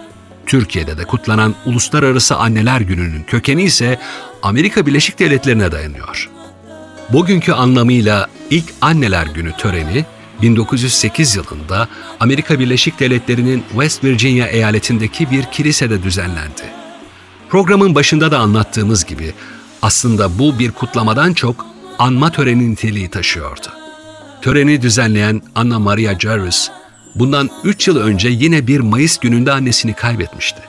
Türkiye'de 0.47 0.99
de 0.99 1.05
kutlanan 1.05 1.55
Uluslararası 1.67 2.37
Anneler 2.37 2.81
Günü'nün 2.81 3.23
kökeni 3.23 3.63
ise 3.63 3.99
Amerika 4.43 4.87
Birleşik 4.87 5.19
Devletleri'ne 5.19 5.73
dayanıyor. 5.73 6.31
Bugünkü 7.13 7.53
anlamıyla 7.53 8.27
ilk 8.51 8.65
Anneler 8.81 9.27
Günü 9.27 9.53
töreni 9.53 10.05
1908 10.43 11.37
yılında 11.37 11.89
Amerika 12.21 12.59
Birleşik 12.59 13.01
Devletleri'nin 13.01 13.65
West 13.71 14.05
Virginia 14.05 14.47
eyaletindeki 14.47 15.31
bir 15.31 15.45
kilisede 15.45 16.03
düzenlendi. 16.03 16.63
Programın 17.49 17.95
başında 17.95 18.31
da 18.31 18.39
anlattığımız 18.39 19.05
gibi 19.05 19.33
aslında 19.83 20.39
bu 20.39 20.59
bir 20.59 20.71
kutlamadan 20.71 21.33
çok 21.33 21.67
anma 21.99 22.33
töreni 22.33 22.71
niteliği 22.71 23.09
taşıyordu. 23.09 23.67
Töreni 24.43 24.83
düzenleyen 24.83 25.43
Anna 25.55 25.79
Maria 25.79 26.19
Jarvis, 26.19 26.71
bundan 27.15 27.51
3 27.65 27.89
yıl 27.89 27.97
önce 27.97 28.29
yine 28.29 28.67
bir 28.67 28.81
Mayıs 28.81 29.19
gününde 29.19 29.53
annesini 29.53 29.95
kaybetmişti. 29.95 30.61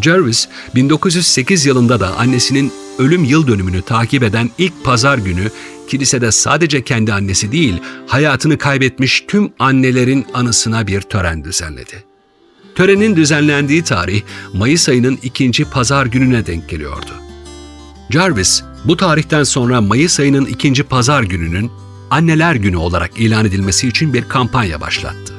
Jarvis, 0.00 0.48
1908 0.74 1.66
yılında 1.66 2.00
da 2.00 2.16
annesinin 2.16 2.72
ölüm 2.98 3.24
yıl 3.24 3.46
dönümünü 3.46 3.82
takip 3.82 4.22
eden 4.22 4.50
ilk 4.58 4.84
pazar 4.84 5.18
günü 5.18 5.50
kilisede 5.88 6.32
sadece 6.32 6.84
kendi 6.84 7.12
annesi 7.12 7.52
değil, 7.52 7.80
hayatını 8.06 8.58
kaybetmiş 8.58 9.24
tüm 9.28 9.52
annelerin 9.58 10.26
anısına 10.34 10.86
bir 10.86 11.00
tören 11.00 11.44
düzenledi. 11.44 12.04
Törenin 12.74 13.16
düzenlendiği 13.16 13.84
tarih 13.84 14.22
Mayıs 14.52 14.88
ayının 14.88 15.18
ikinci 15.22 15.64
pazar 15.64 16.06
gününe 16.06 16.46
denk 16.46 16.68
geliyordu. 16.68 17.12
Jarvis, 18.10 18.62
bu 18.84 18.96
tarihten 18.96 19.44
sonra 19.44 19.80
Mayıs 19.80 20.20
ayının 20.20 20.44
ikinci 20.46 20.82
pazar 20.82 21.22
gününün 21.22 21.70
Anneler 22.10 22.54
Günü 22.54 22.76
olarak 22.76 23.18
ilan 23.18 23.44
edilmesi 23.44 23.88
için 23.88 24.14
bir 24.14 24.28
kampanya 24.28 24.80
başlattı. 24.80 25.34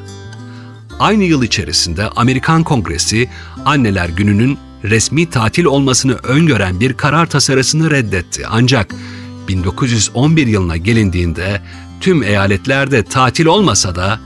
Aynı 1.00 1.24
yıl 1.24 1.44
içerisinde 1.44 2.10
Amerikan 2.10 2.64
Kongresi 2.64 3.30
Anneler 3.66 4.10
Günü'nün 4.10 4.58
resmi 4.84 5.30
tatil 5.30 5.66
olmasını 5.66 6.14
öngören 6.14 6.80
bir 6.80 6.94
karar 6.94 7.26
tasarısını 7.26 7.92
reddetti. 7.92 8.48
Ancak 8.50 8.96
1911 9.48 10.48
yılına 10.48 10.78
gelindiğinde 10.78 11.62
tüm 12.02 12.24
eyaletlerde 12.24 13.04
tatil 13.04 13.46
olmasa 13.46 13.96
da 13.96 14.20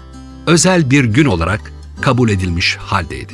özel 0.48 0.92
bir 0.92 1.06
gün 1.06 1.26
olarak 1.26 1.74
kabul 2.02 2.30
edilmiş 2.30 2.76
haldeydi. 2.76 3.34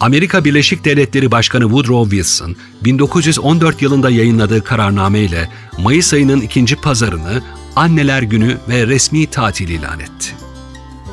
Amerika 0.00 0.44
Birleşik 0.44 0.84
Devletleri 0.84 1.30
Başkanı 1.30 1.62
Woodrow 1.62 2.16
Wilson, 2.16 2.56
1914 2.84 3.82
yılında 3.82 4.10
yayınladığı 4.10 4.64
kararnameyle 4.64 5.48
Mayıs 5.78 6.14
ayının 6.14 6.40
ikinci 6.40 6.76
pazarını 6.76 7.42
Anneler 7.76 8.22
Günü 8.22 8.58
ve 8.68 8.86
resmi 8.86 9.26
tatil 9.26 9.68
ilan 9.68 10.00
etti. 10.00 10.34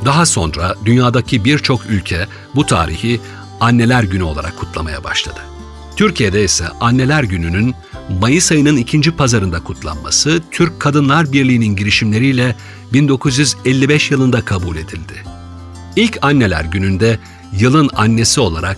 Daha 0.05 0.25
sonra 0.25 0.75
dünyadaki 0.85 1.45
birçok 1.45 1.85
ülke 1.85 2.27
bu 2.55 2.65
tarihi 2.65 3.21
Anneler 3.59 4.03
Günü 4.03 4.23
olarak 4.23 4.57
kutlamaya 4.57 5.03
başladı. 5.03 5.39
Türkiye'de 5.95 6.43
ise 6.43 6.65
Anneler 6.79 7.23
Günü'nün 7.23 7.75
Mayıs 8.19 8.52
ayının 8.52 8.78
ikinci 8.78 9.12
pazarında 9.12 9.63
kutlanması 9.63 10.41
Türk 10.52 10.80
Kadınlar 10.80 11.32
Birliği'nin 11.32 11.76
girişimleriyle 11.76 12.56
1955 12.93 14.12
yılında 14.12 14.45
kabul 14.45 14.76
edildi. 14.76 15.24
İlk 15.95 16.17
Anneler 16.21 16.65
Günü'nde 16.65 17.19
yılın 17.60 17.89
annesi 17.95 18.41
olarak 18.41 18.78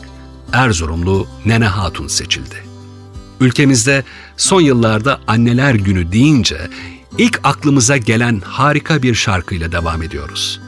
Erzurumlu 0.54 1.28
Nene 1.46 1.66
Hatun 1.66 2.08
seçildi. 2.08 2.56
Ülkemizde 3.40 4.04
son 4.38 4.62
yıllarda 4.62 5.20
Anneler 5.28 5.76
Günü 5.76 6.12
deyince 6.12 6.58
ilk 7.18 7.40
aklımıza 7.44 7.98
gelen 7.98 8.42
harika 8.46 9.04
bir 9.04 9.16
şarkıyla 9.16 9.72
devam 9.72 10.02
ediyoruz. 10.02 10.62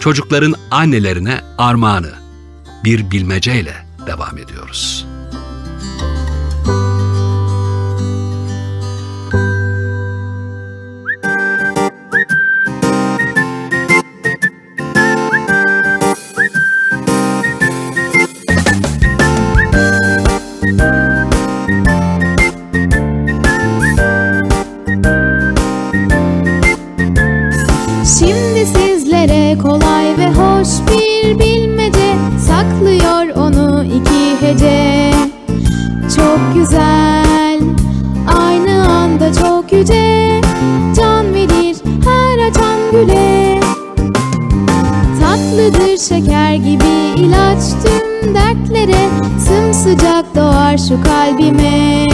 Çocukların 0.00 0.54
annelerine 0.70 1.40
armağanı 1.58 2.12
bir 2.84 3.10
bilmeceyle 3.10 3.86
devam 4.06 4.38
ediyoruz. 4.38 5.06
Dertlere 48.60 49.08
Sımsıcak 49.38 50.36
doğar 50.36 50.78
şu 50.78 51.02
kalbime 51.02 52.09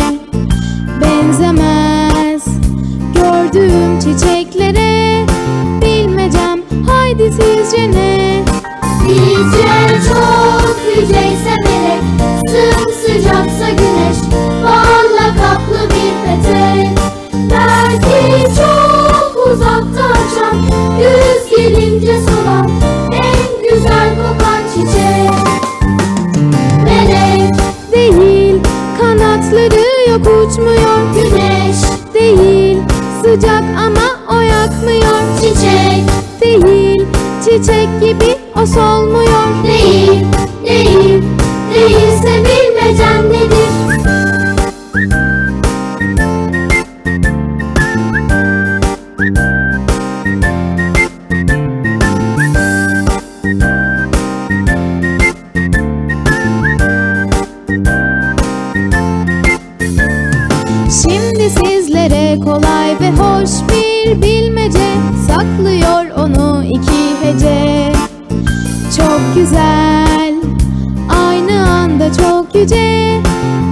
yüce 72.61 73.21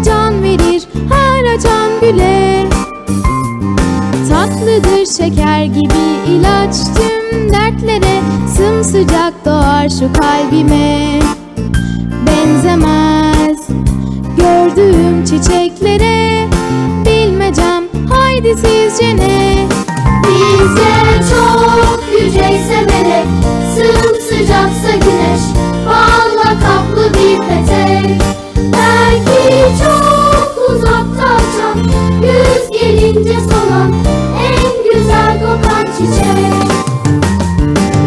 Can 0.05 0.43
verir 0.43 0.83
her 1.13 1.55
açan 1.55 2.01
güle. 2.01 2.67
Tatlıdır 4.29 5.07
şeker 5.07 5.65
gibi 5.65 6.05
ilaç 6.29 6.77
tüm 6.97 7.53
dertlere 7.53 8.21
Sımsıcak 8.57 9.45
doğar 9.45 9.89
şu 9.89 10.13
kalbime. 10.21 11.21
Benzemez 12.27 13.69
gördüğüm 14.37 15.25
çiçeklere 15.25 16.49
Bilmecem 17.07 17.85
haydi 18.11 18.55
sizce 18.55 19.17
ne? 19.17 19.69
Bizce 20.25 21.25
çok 21.31 22.01
yüceyse 22.21 22.87
melek 22.87 23.27
Sımsıcaksa 23.75 24.91
güneş 24.97 25.41
Balla 25.87 26.61
kaplı 26.61 27.15
bir 27.15 27.39
petek 27.39 28.34
solan 33.75 33.93
En 34.39 34.93
güzel 34.93 35.41
kokan 35.41 35.85
çiçek. 35.85 36.69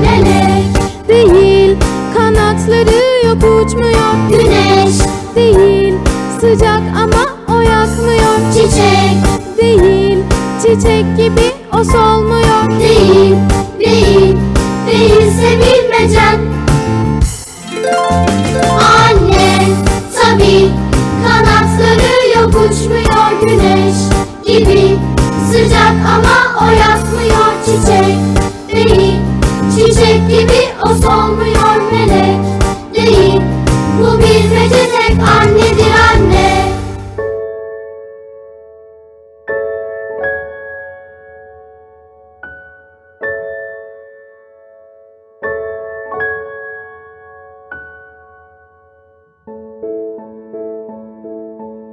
Melek. 0.01 0.65
Değil 1.07 1.77
kanatları 2.17 3.25
yok 3.27 3.37
uçmuyor. 3.37 4.13
Güneş. 4.29 4.95
Değil 5.35 5.93
sıcak 6.41 6.81
ama 7.03 7.55
o 7.57 7.61
yakmıyor 7.61 8.53
çiçek. 8.53 9.17
Değil 9.61 10.19
çiçek 10.61 11.17
gibi 11.17 11.56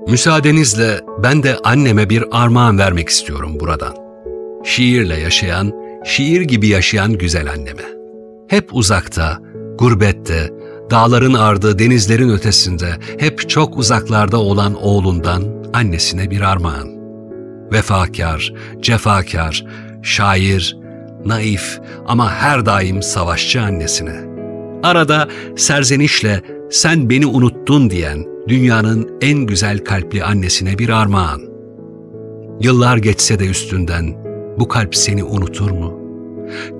Müsaadenizle 0.08 1.00
ben 1.22 1.42
de 1.42 1.56
anneme 1.64 2.10
bir 2.10 2.24
armağan 2.30 2.78
vermek 2.78 3.08
istiyorum 3.08 3.60
buradan. 3.60 3.94
Şiirle 4.64 5.20
yaşayan, 5.20 5.72
şiir 6.04 6.40
gibi 6.40 6.68
yaşayan 6.68 7.12
güzel 7.12 7.50
anneme. 7.50 7.82
Hep 8.48 8.68
uzakta, 8.74 9.38
gurbette, 9.78 10.50
dağların 10.90 11.34
ardı, 11.34 11.78
denizlerin 11.78 12.30
ötesinde, 12.30 12.96
hep 13.18 13.48
çok 13.48 13.78
uzaklarda 13.78 14.38
olan 14.38 14.74
oğlundan 14.74 15.42
annesine 15.72 16.30
bir 16.30 16.40
armağan. 16.40 16.88
Vefakar, 17.72 18.52
cefakar, 18.80 19.64
şair, 20.02 20.76
naif 21.24 21.80
ama 22.06 22.32
her 22.32 22.66
daim 22.66 23.02
savaşçı 23.02 23.62
annesine. 23.62 24.33
Arada 24.84 25.28
serzenişle 25.56 26.42
sen 26.70 27.10
beni 27.10 27.26
unuttun 27.26 27.90
diyen 27.90 28.26
dünyanın 28.48 29.18
en 29.20 29.38
güzel 29.38 29.78
kalpli 29.78 30.24
annesine 30.24 30.78
bir 30.78 30.88
armağan. 30.88 31.40
Yıllar 32.60 32.96
geçse 32.96 33.38
de 33.38 33.46
üstünden 33.46 34.14
bu 34.58 34.68
kalp 34.68 34.94
seni 34.94 35.24
unutur 35.24 35.70
mu? 35.70 36.00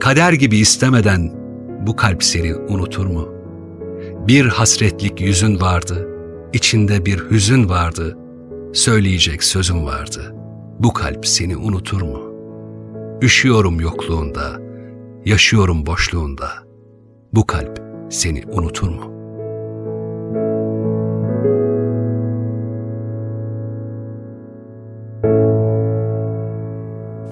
Kader 0.01 0.33
gibi 0.33 0.57
istemeden 0.57 1.33
bu 1.87 1.97
kalp 1.97 2.25
seni 2.25 2.55
unutur 2.55 3.07
mu? 3.07 3.29
Bir 4.29 4.47
hasretlik 4.47 5.21
yüzün 5.21 5.61
vardı, 5.61 6.09
içinde 6.53 7.07
bir 7.07 7.19
hüzün 7.31 7.69
vardı, 7.69 8.19
söyleyecek 8.73 9.45
sözüm 9.45 9.85
vardı. 9.85 10.35
Bu 10.79 10.93
kalp 10.93 11.27
seni 11.27 11.57
unutur 11.57 12.03
mu? 12.03 12.21
Üşüyorum 13.23 13.81
yokluğunda, 13.81 14.61
yaşıyorum 15.25 15.87
boşluğunda. 15.87 16.49
Bu 17.33 17.47
kalp 17.47 17.84
seni 18.15 18.43
unutur 18.47 18.89
mu? 18.89 19.15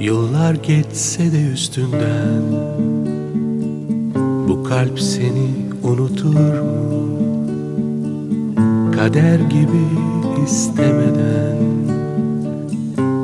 Yıllar 0.01 0.55
geçse 0.55 1.33
de 1.33 1.43
üstünden 1.53 2.43
Bu 4.49 4.65
kalp 4.65 5.01
seni 5.01 5.51
unutur 5.83 6.61
mu? 6.61 7.03
Kader 8.97 9.39
gibi 9.39 9.85
istemeden 10.47 11.57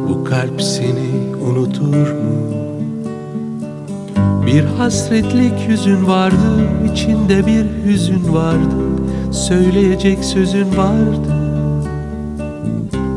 Bu 0.09 0.25
kalp 0.25 0.63
seni 0.63 1.37
unutur 1.51 2.13
mu? 2.13 2.58
Bir 4.49 4.65
hasretlik 4.65 5.69
yüzün 5.69 6.07
vardı, 6.07 6.69
içinde 6.93 7.47
bir 7.47 7.67
hüzün 7.85 8.35
vardı 8.35 8.77
Söyleyecek 9.33 10.25
sözün 10.25 10.77
vardı 10.77 11.35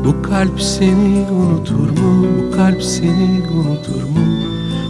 bu 0.04 0.22
kalp 0.22 0.60
seni 0.60 1.26
unutur 1.30 1.90
mu? 1.90 2.26
Bu 2.38 2.56
kalp 2.56 2.82
seni 2.82 3.42
unutur 3.54 4.02
mu? 4.02 4.20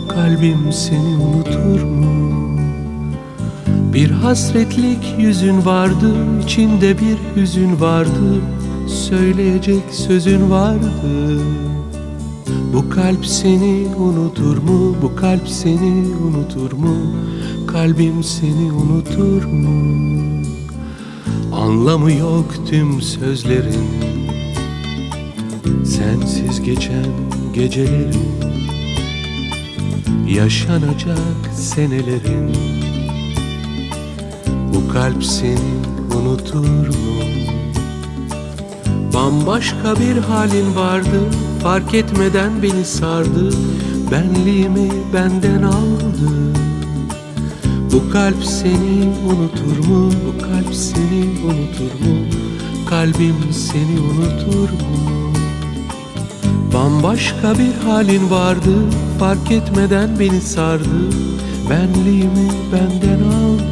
Kalbim 0.08 0.72
seni 0.72 1.16
unutur 1.16 1.82
mu? 1.82 2.58
Bir 3.94 4.10
hasretlik 4.10 5.14
yüzün 5.18 5.64
vardı, 5.64 6.14
içinde 6.44 6.96
bir 6.98 7.40
hüzün 7.40 7.80
vardı 7.80 8.40
Söyleyecek 8.88 9.82
sözün 9.90 10.50
vardı 10.50 10.92
Bu 12.72 12.90
kalp 12.90 13.26
seni 13.26 13.86
unutur 13.96 14.56
mu? 14.56 14.96
Bu 15.02 15.16
kalp 15.16 15.48
seni 15.48 16.14
unutur 16.26 16.72
mu? 16.72 16.96
Kalbim 17.66 18.24
seni 18.24 18.72
unutur 18.72 19.44
mu? 19.44 20.02
Anlamı 21.54 22.12
yok 22.12 22.46
tüm 22.70 23.02
sözlerin 23.02 23.88
Sensiz 25.84 26.62
geçen 26.62 27.06
gecelerin 27.54 28.32
Yaşanacak 30.28 31.50
senelerin 31.54 32.56
Bu 34.74 34.92
kalp 34.92 35.24
seni 35.24 35.72
unutur 36.20 36.88
mu? 36.88 37.22
Bambaşka 39.14 39.94
bir 40.00 40.16
halin 40.16 40.76
vardı 40.76 41.20
Fark 41.62 41.94
etmeden 41.94 42.62
beni 42.62 42.84
sardı 42.84 43.50
Benliğimi 44.10 44.90
benden 45.14 45.62
aldı 45.62 46.52
Bu 47.92 48.10
kalp 48.12 48.44
seni 48.44 49.12
unutur 49.26 49.88
mu? 49.88 50.10
Bu 50.26 50.42
kalp 50.42 50.74
seni 50.74 51.24
unutur 51.44 52.06
mu? 52.06 52.16
Kalbim 52.90 53.36
seni 53.52 54.00
unutur 54.00 54.70
mu? 54.70 55.32
Bambaşka 56.74 57.54
bir 57.58 57.88
halin 57.88 58.30
vardı 58.30 58.74
Fark 59.18 59.50
etmeden 59.50 60.18
beni 60.20 60.40
sardı 60.40 61.10
Benliğimi 61.70 62.48
benden 62.72 63.22
aldı 63.24 63.62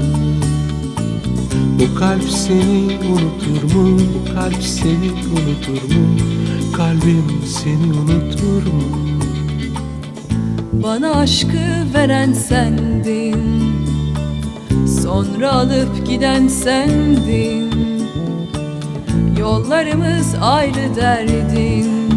Bu 1.80 1.98
kalp 1.98 2.30
seni 2.30 2.98
unutur 3.08 3.74
mu? 3.74 3.98
Bu 3.98 4.34
kalp 4.34 4.62
seni 4.62 5.12
unutur 5.12 5.94
mu? 5.94 6.39
Kalbim 6.80 7.42
seni 7.46 7.92
unutur 7.92 8.72
mu? 8.72 8.82
Bana 10.72 11.10
aşkı 11.10 11.94
veren 11.94 12.32
sendin 12.32 13.36
Sonra 15.02 15.52
alıp 15.52 16.06
giden 16.06 16.48
sendin 16.48 17.70
Yollarımız 19.38 20.34
ayrı 20.42 20.96
derdin 20.96 22.10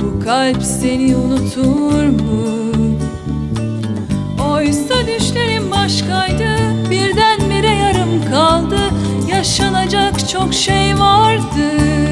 Bu 0.00 0.24
kalp 0.24 0.62
seni 0.62 1.16
unutur 1.16 2.04
mu? 2.04 2.48
Oysa 4.52 4.94
düşlerim 5.06 5.70
başkaydı 5.70 6.48
Birdenbire 6.90 7.74
yarım 7.74 8.30
kaldı 8.30 8.80
Yaşanacak 9.28 10.28
çok 10.28 10.54
şey 10.54 10.98
vardı 10.98 12.03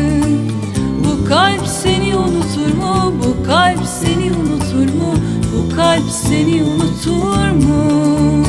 kalp 1.32 1.66
seni 1.66 2.16
unutur 2.16 2.74
mu? 2.74 3.14
Bu 3.18 3.46
kalp 3.46 3.86
seni 3.86 4.32
unutur 4.32 4.94
mu? 4.94 5.14
Bu 5.52 5.76
kalp 5.76 6.10
seni 6.10 6.62
unutur 6.62 7.50
mu? 7.66 8.44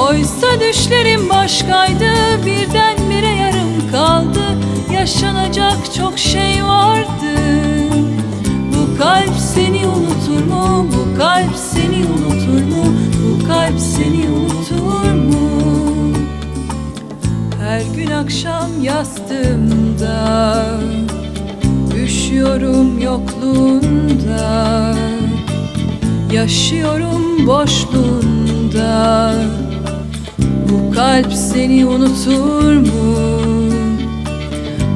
Oysa 0.00 0.46
düşlerim 0.60 1.28
başkaydı 1.30 2.10
Birdenbire 2.46 3.34
yarım 3.34 3.90
kaldı 3.92 4.44
Yaşanacak 4.92 5.94
çok 5.96 6.18
şey 6.18 6.64
vardı 6.64 7.34
Bu 8.72 8.98
kalp 8.98 9.34
seni 9.54 9.86
unutur 9.86 10.46
mu? 10.50 10.86
Bu 10.92 11.18
kalp 11.18 11.56
seni 11.56 12.06
unutur 12.06 12.76
mu? 12.76 12.84
Bu 13.22 13.48
kalp 13.48 13.78
seni 13.78 14.28
unutur 14.30 15.12
mu? 15.12 15.50
Her 17.60 17.82
gün 17.96 18.10
akşam 18.10 18.70
yastığımda 18.82 20.26
Üşüyorum 22.26 22.98
yokluğunda 22.98 24.94
Yaşıyorum 26.32 27.46
boşluğunda 27.46 29.32
Bu 30.68 30.94
kalp 30.94 31.32
seni 31.32 31.86
unutur 31.86 32.72
mu? 32.72 33.16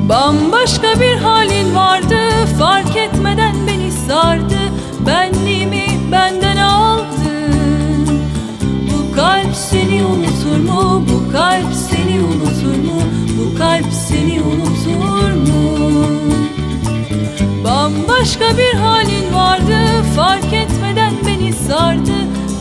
Bambaşka 0.09 1.01
bir 1.01 1.17
halin 1.17 1.75
vardı 1.75 2.19
Fark 2.59 2.97
etmeden 2.97 3.55
beni 3.67 3.93
sardı 3.93 4.59
Benliğimi 5.07 5.87
benden 6.13 6.57
aldı 6.57 7.53
Bu 8.91 9.17
kalp 9.17 9.55
seni 9.55 10.05
unutur 10.05 10.71
mu? 10.71 11.05
Bu 11.13 11.33
kalp 11.33 11.75
seni 11.75 12.21
unutur 12.21 12.85
mu? 12.85 13.01
Bu 13.39 13.59
kalp 13.59 13.93
seni 14.09 14.43
unutur 14.43 14.70
Bambaşka 18.21 18.59
bir 18.59 18.79
halin 18.79 19.35
vardı 19.35 20.05
Fark 20.17 20.53
etmeden 20.53 21.13
beni 21.27 21.53
sardı 21.53 22.13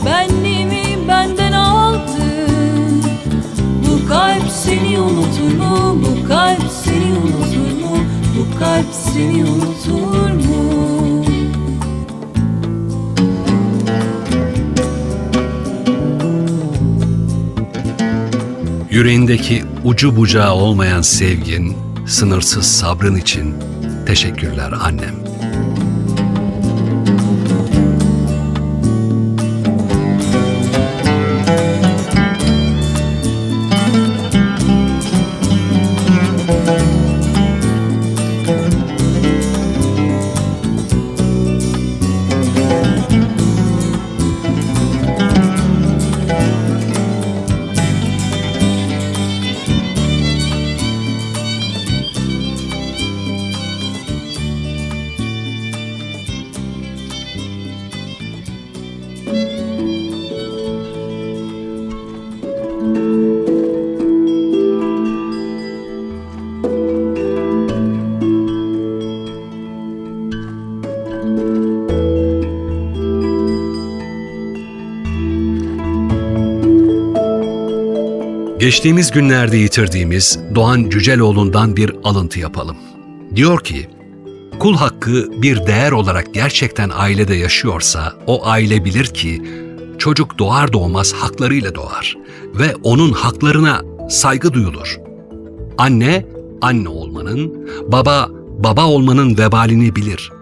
Benliğimi 0.06 1.08
benden 1.08 1.52
aldı 1.52 2.46
Bu 3.86 4.08
kalp 4.08 4.50
seni 4.50 5.00
unutur 5.00 5.58
mu? 5.58 6.02
Bu 6.02 6.28
kalp 6.28 6.62
seni 6.84 7.18
unutur 7.18 7.80
mu? 7.80 7.96
Bu 8.38 8.58
kalp 8.58 8.86
seni 8.92 9.44
unutur 9.44 10.30
mu? 10.30 11.24
Yüreğindeki 18.90 19.64
ucu 19.84 20.16
bucağı 20.16 20.54
olmayan 20.54 21.02
sevgin, 21.02 21.76
sınırsız 22.06 22.66
sabrın 22.66 23.16
için 23.16 23.54
teşekkürler 24.06 24.72
annem. 24.82 25.29
Geçtiğimiz 78.60 79.10
günlerde 79.10 79.56
yitirdiğimiz 79.56 80.38
Doğan 80.54 80.90
Cüceloğlu'ndan 80.90 81.76
bir 81.76 81.92
alıntı 82.04 82.40
yapalım. 82.40 82.76
Diyor 83.36 83.64
ki, 83.64 83.88
kul 84.58 84.76
hakkı 84.76 85.42
bir 85.42 85.66
değer 85.66 85.92
olarak 85.92 86.34
gerçekten 86.34 86.90
ailede 86.94 87.34
yaşıyorsa 87.34 88.12
o 88.26 88.46
aile 88.46 88.84
bilir 88.84 89.04
ki 89.04 89.42
çocuk 89.98 90.38
doğar 90.38 90.72
doğmaz 90.72 91.12
haklarıyla 91.12 91.74
doğar 91.74 92.16
ve 92.54 92.74
onun 92.82 93.12
haklarına 93.12 93.82
saygı 94.10 94.52
duyulur. 94.52 95.00
Anne, 95.78 96.26
anne 96.62 96.88
olmanın, 96.88 97.68
baba, 97.88 98.28
baba 98.58 98.86
olmanın 98.86 99.38
vebalini 99.38 99.96
bilir. 99.96 100.32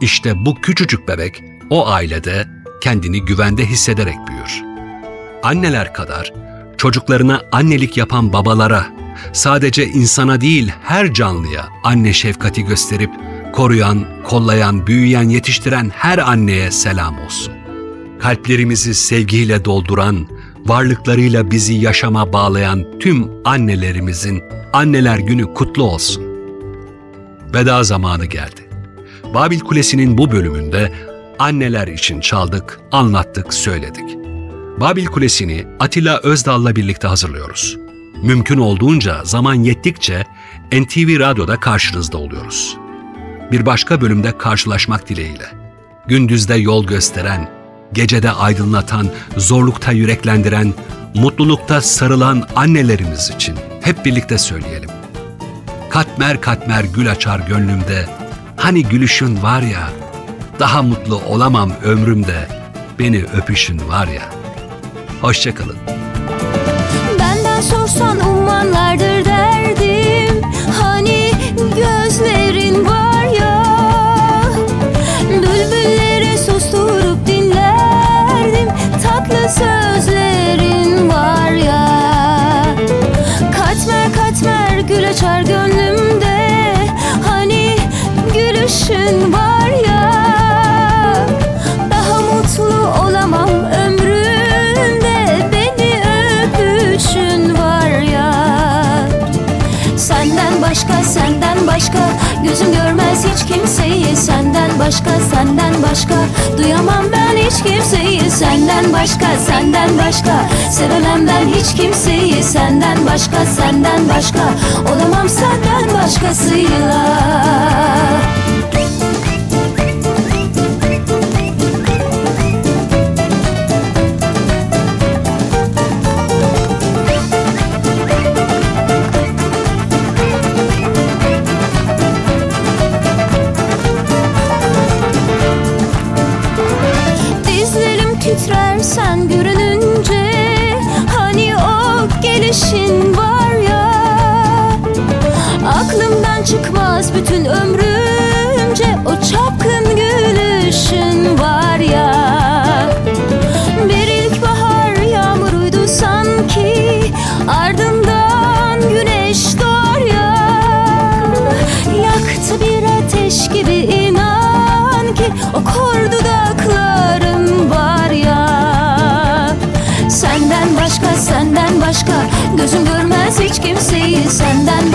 İşte 0.00 0.32
bu 0.46 0.54
küçücük 0.54 1.08
bebek 1.08 1.42
o 1.70 1.88
ailede 1.88 2.46
kendini 2.82 3.24
güvende 3.24 3.66
hissederek 3.66 4.16
büyür. 4.28 4.62
Anneler 5.42 5.94
kadar 5.94 6.43
çocuklarına 6.84 7.42
annelik 7.52 7.96
yapan 7.96 8.32
babalara, 8.32 8.86
sadece 9.32 9.86
insana 9.86 10.40
değil 10.40 10.72
her 10.82 11.14
canlıya 11.14 11.68
anne 11.84 12.12
şefkati 12.12 12.64
gösterip 12.64 13.10
koruyan, 13.52 14.06
kollayan, 14.24 14.86
büyüyen, 14.86 15.28
yetiştiren 15.28 15.90
her 15.94 16.18
anneye 16.18 16.70
selam 16.70 17.18
olsun. 17.18 17.54
Kalplerimizi 18.20 18.94
sevgiyle 18.94 19.64
dolduran, 19.64 20.26
varlıklarıyla 20.66 21.50
bizi 21.50 21.74
yaşama 21.74 22.32
bağlayan 22.32 22.84
tüm 23.00 23.30
annelerimizin 23.44 24.42
Anneler 24.72 25.18
Günü 25.18 25.54
kutlu 25.54 25.82
olsun. 25.82 26.24
Veda 27.54 27.82
zamanı 27.82 28.24
geldi. 28.24 28.68
Babil 29.34 29.60
Kulesi'nin 29.60 30.18
bu 30.18 30.32
bölümünde 30.32 30.92
anneler 31.38 31.88
için 31.88 32.20
çaldık, 32.20 32.80
anlattık, 32.92 33.54
söyledik. 33.54 34.23
Babil 34.80 35.06
Kulesi'ni 35.06 35.66
Atilla 35.80 36.20
Özdal'la 36.22 36.76
birlikte 36.76 37.08
hazırlıyoruz. 37.08 37.76
Mümkün 38.22 38.58
olduğunca 38.58 39.24
zaman 39.24 39.54
yettikçe 39.54 40.24
NTV 40.72 41.20
Radyo'da 41.20 41.60
karşınızda 41.60 42.18
oluyoruz. 42.18 42.76
Bir 43.52 43.66
başka 43.66 44.00
bölümde 44.00 44.38
karşılaşmak 44.38 45.08
dileğiyle. 45.08 45.46
Gündüzde 46.06 46.54
yol 46.54 46.86
gösteren, 46.86 47.50
gecede 47.92 48.30
aydınlatan, 48.30 49.10
zorlukta 49.36 49.92
yüreklendiren, 49.92 50.74
mutlulukta 51.14 51.80
sarılan 51.80 52.48
annelerimiz 52.56 53.30
için 53.30 53.56
hep 53.80 54.04
birlikte 54.04 54.38
söyleyelim. 54.38 54.90
Katmer 55.90 56.40
katmer 56.40 56.84
gül 56.84 57.10
açar 57.10 57.40
gönlümde, 57.48 58.08
hani 58.56 58.84
gülüşün 58.84 59.42
var 59.42 59.62
ya, 59.62 59.90
daha 60.60 60.82
mutlu 60.82 61.16
olamam 61.16 61.72
ömrümde, 61.84 62.48
beni 62.98 63.24
öpüşün 63.24 63.88
var 63.88 64.06
ya. 64.06 64.43
Hoşçakalın. 65.24 65.76
Benden 67.18 67.60
sorsan 67.60 68.20
ummanlardır 68.20 69.24
derdim. 69.24 70.42
Hani 70.82 71.30
gözlerin 71.60 72.86
var 72.86 73.24
ya 73.40 73.64
Bülbülleri 75.30 76.38
susturup 76.38 77.26
dinlerdim. 77.26 78.68
Tatlı 79.02 79.48
sözlerin 79.48 81.08
var 81.08 81.50
ya. 81.50 81.88
Katmer 83.58 84.12
katmer 84.12 84.78
gül 84.78 85.08
açar 85.10 85.40
gönlümde. 85.40 86.74
Hani 87.28 87.76
gülüşün 88.34 89.32
var 89.32 89.53
başka 100.74 101.04
senden 101.04 101.66
başka. 101.66 101.98
Gözüm 102.44 102.72
görmez 102.72 103.24
hiç 103.24 103.54
kimseyi 103.54 104.16
Senden 104.16 104.78
başka 104.78 105.10
senden 105.34 105.82
başka. 105.82 106.14
Duyamam 106.58 107.04
ben 107.12 107.36
hiç 107.36 107.62
kimseyi 107.62 108.30
Senden 108.30 108.92
başka 108.92 109.26
senden 109.46 109.98
başka. 109.98 110.48
Sevemem 110.70 111.26
ben 111.26 111.48
hiç 111.48 111.74
kimseyi 111.74 112.42
Senden 112.42 113.06
başka 113.06 113.46
senden 113.46 114.08
başka. 114.08 114.44
Olamam 114.92 115.28
senden 115.28 115.94
başkasıyla 115.94 117.04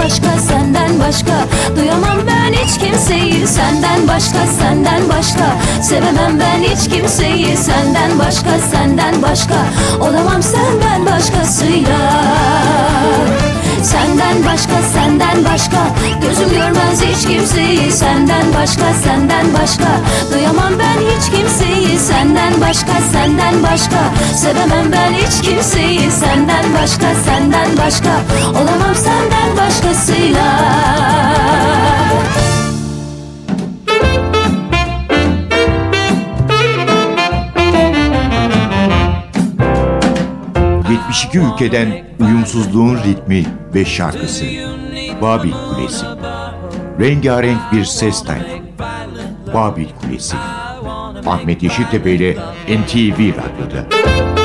başka 0.10 0.39
senden 0.39 0.99
başka. 0.99 1.45
Duyamam 1.76 2.18
ben 2.28 2.53
hiç 2.53 2.78
kimseyi 2.78 3.47
Senden 3.47 4.07
başka 4.07 4.45
senden 4.60 5.10
başka. 5.10 5.57
Sevemem 5.82 6.39
ben 6.39 6.64
hiç 6.64 6.89
kimseyi 6.89 7.57
Senden 7.57 8.20
başka 8.20 8.49
senden 8.72 9.22
başka. 9.22 9.55
Olamam 9.99 10.43
senden 10.43 11.05
başkasıyla 11.05 11.99
Senden 13.84 14.46
başka 14.46 14.82
senden 14.94 15.46
başka. 15.46 15.78
Gözüm 16.22 16.50
görmez 16.50 17.02
hiç 17.02 17.28
kimseyi. 17.28 17.92
Senden 17.92 18.54
başka 18.54 18.94
senden 19.04 19.54
başka. 19.54 19.88
Duyamam 20.34 20.74
ben 20.80 21.00
hiç 21.10 21.30
kimseyi. 21.32 22.00
Senden 22.00 22.62
başka 22.62 22.94
senden 23.12 23.64
başka. 23.64 24.00
Sevemem 24.36 24.92
ben 24.92 25.14
hiç 25.14 25.42
kimseyi. 25.42 26.12
Senden 26.12 26.66
başka 26.82 27.08
senden 27.26 27.78
başka. 27.78 28.12
Olamam 28.50 28.96
senden 28.96 29.58
başkasıyla 29.58 30.60
...72 41.34 41.40
ülkeden 41.40 42.06
uyumsuzluğun 42.20 42.98
ritmi 42.98 43.46
ve 43.76 43.86
şarkısı. 43.86 44.46
Babil 45.22 45.52
Kulesi. 45.52 46.06
Rengarenk 47.00 47.60
bir 47.72 47.86
ses 47.86 48.24
tayfı. 48.24 48.60
Babil 49.54 49.88
Kulesi. 50.02 50.36
Ahmet 51.26 51.64
Yeşiltepe 51.64 52.12
ile 52.12 52.34
NTV 52.68 53.20
Radyo'da. 53.20 54.39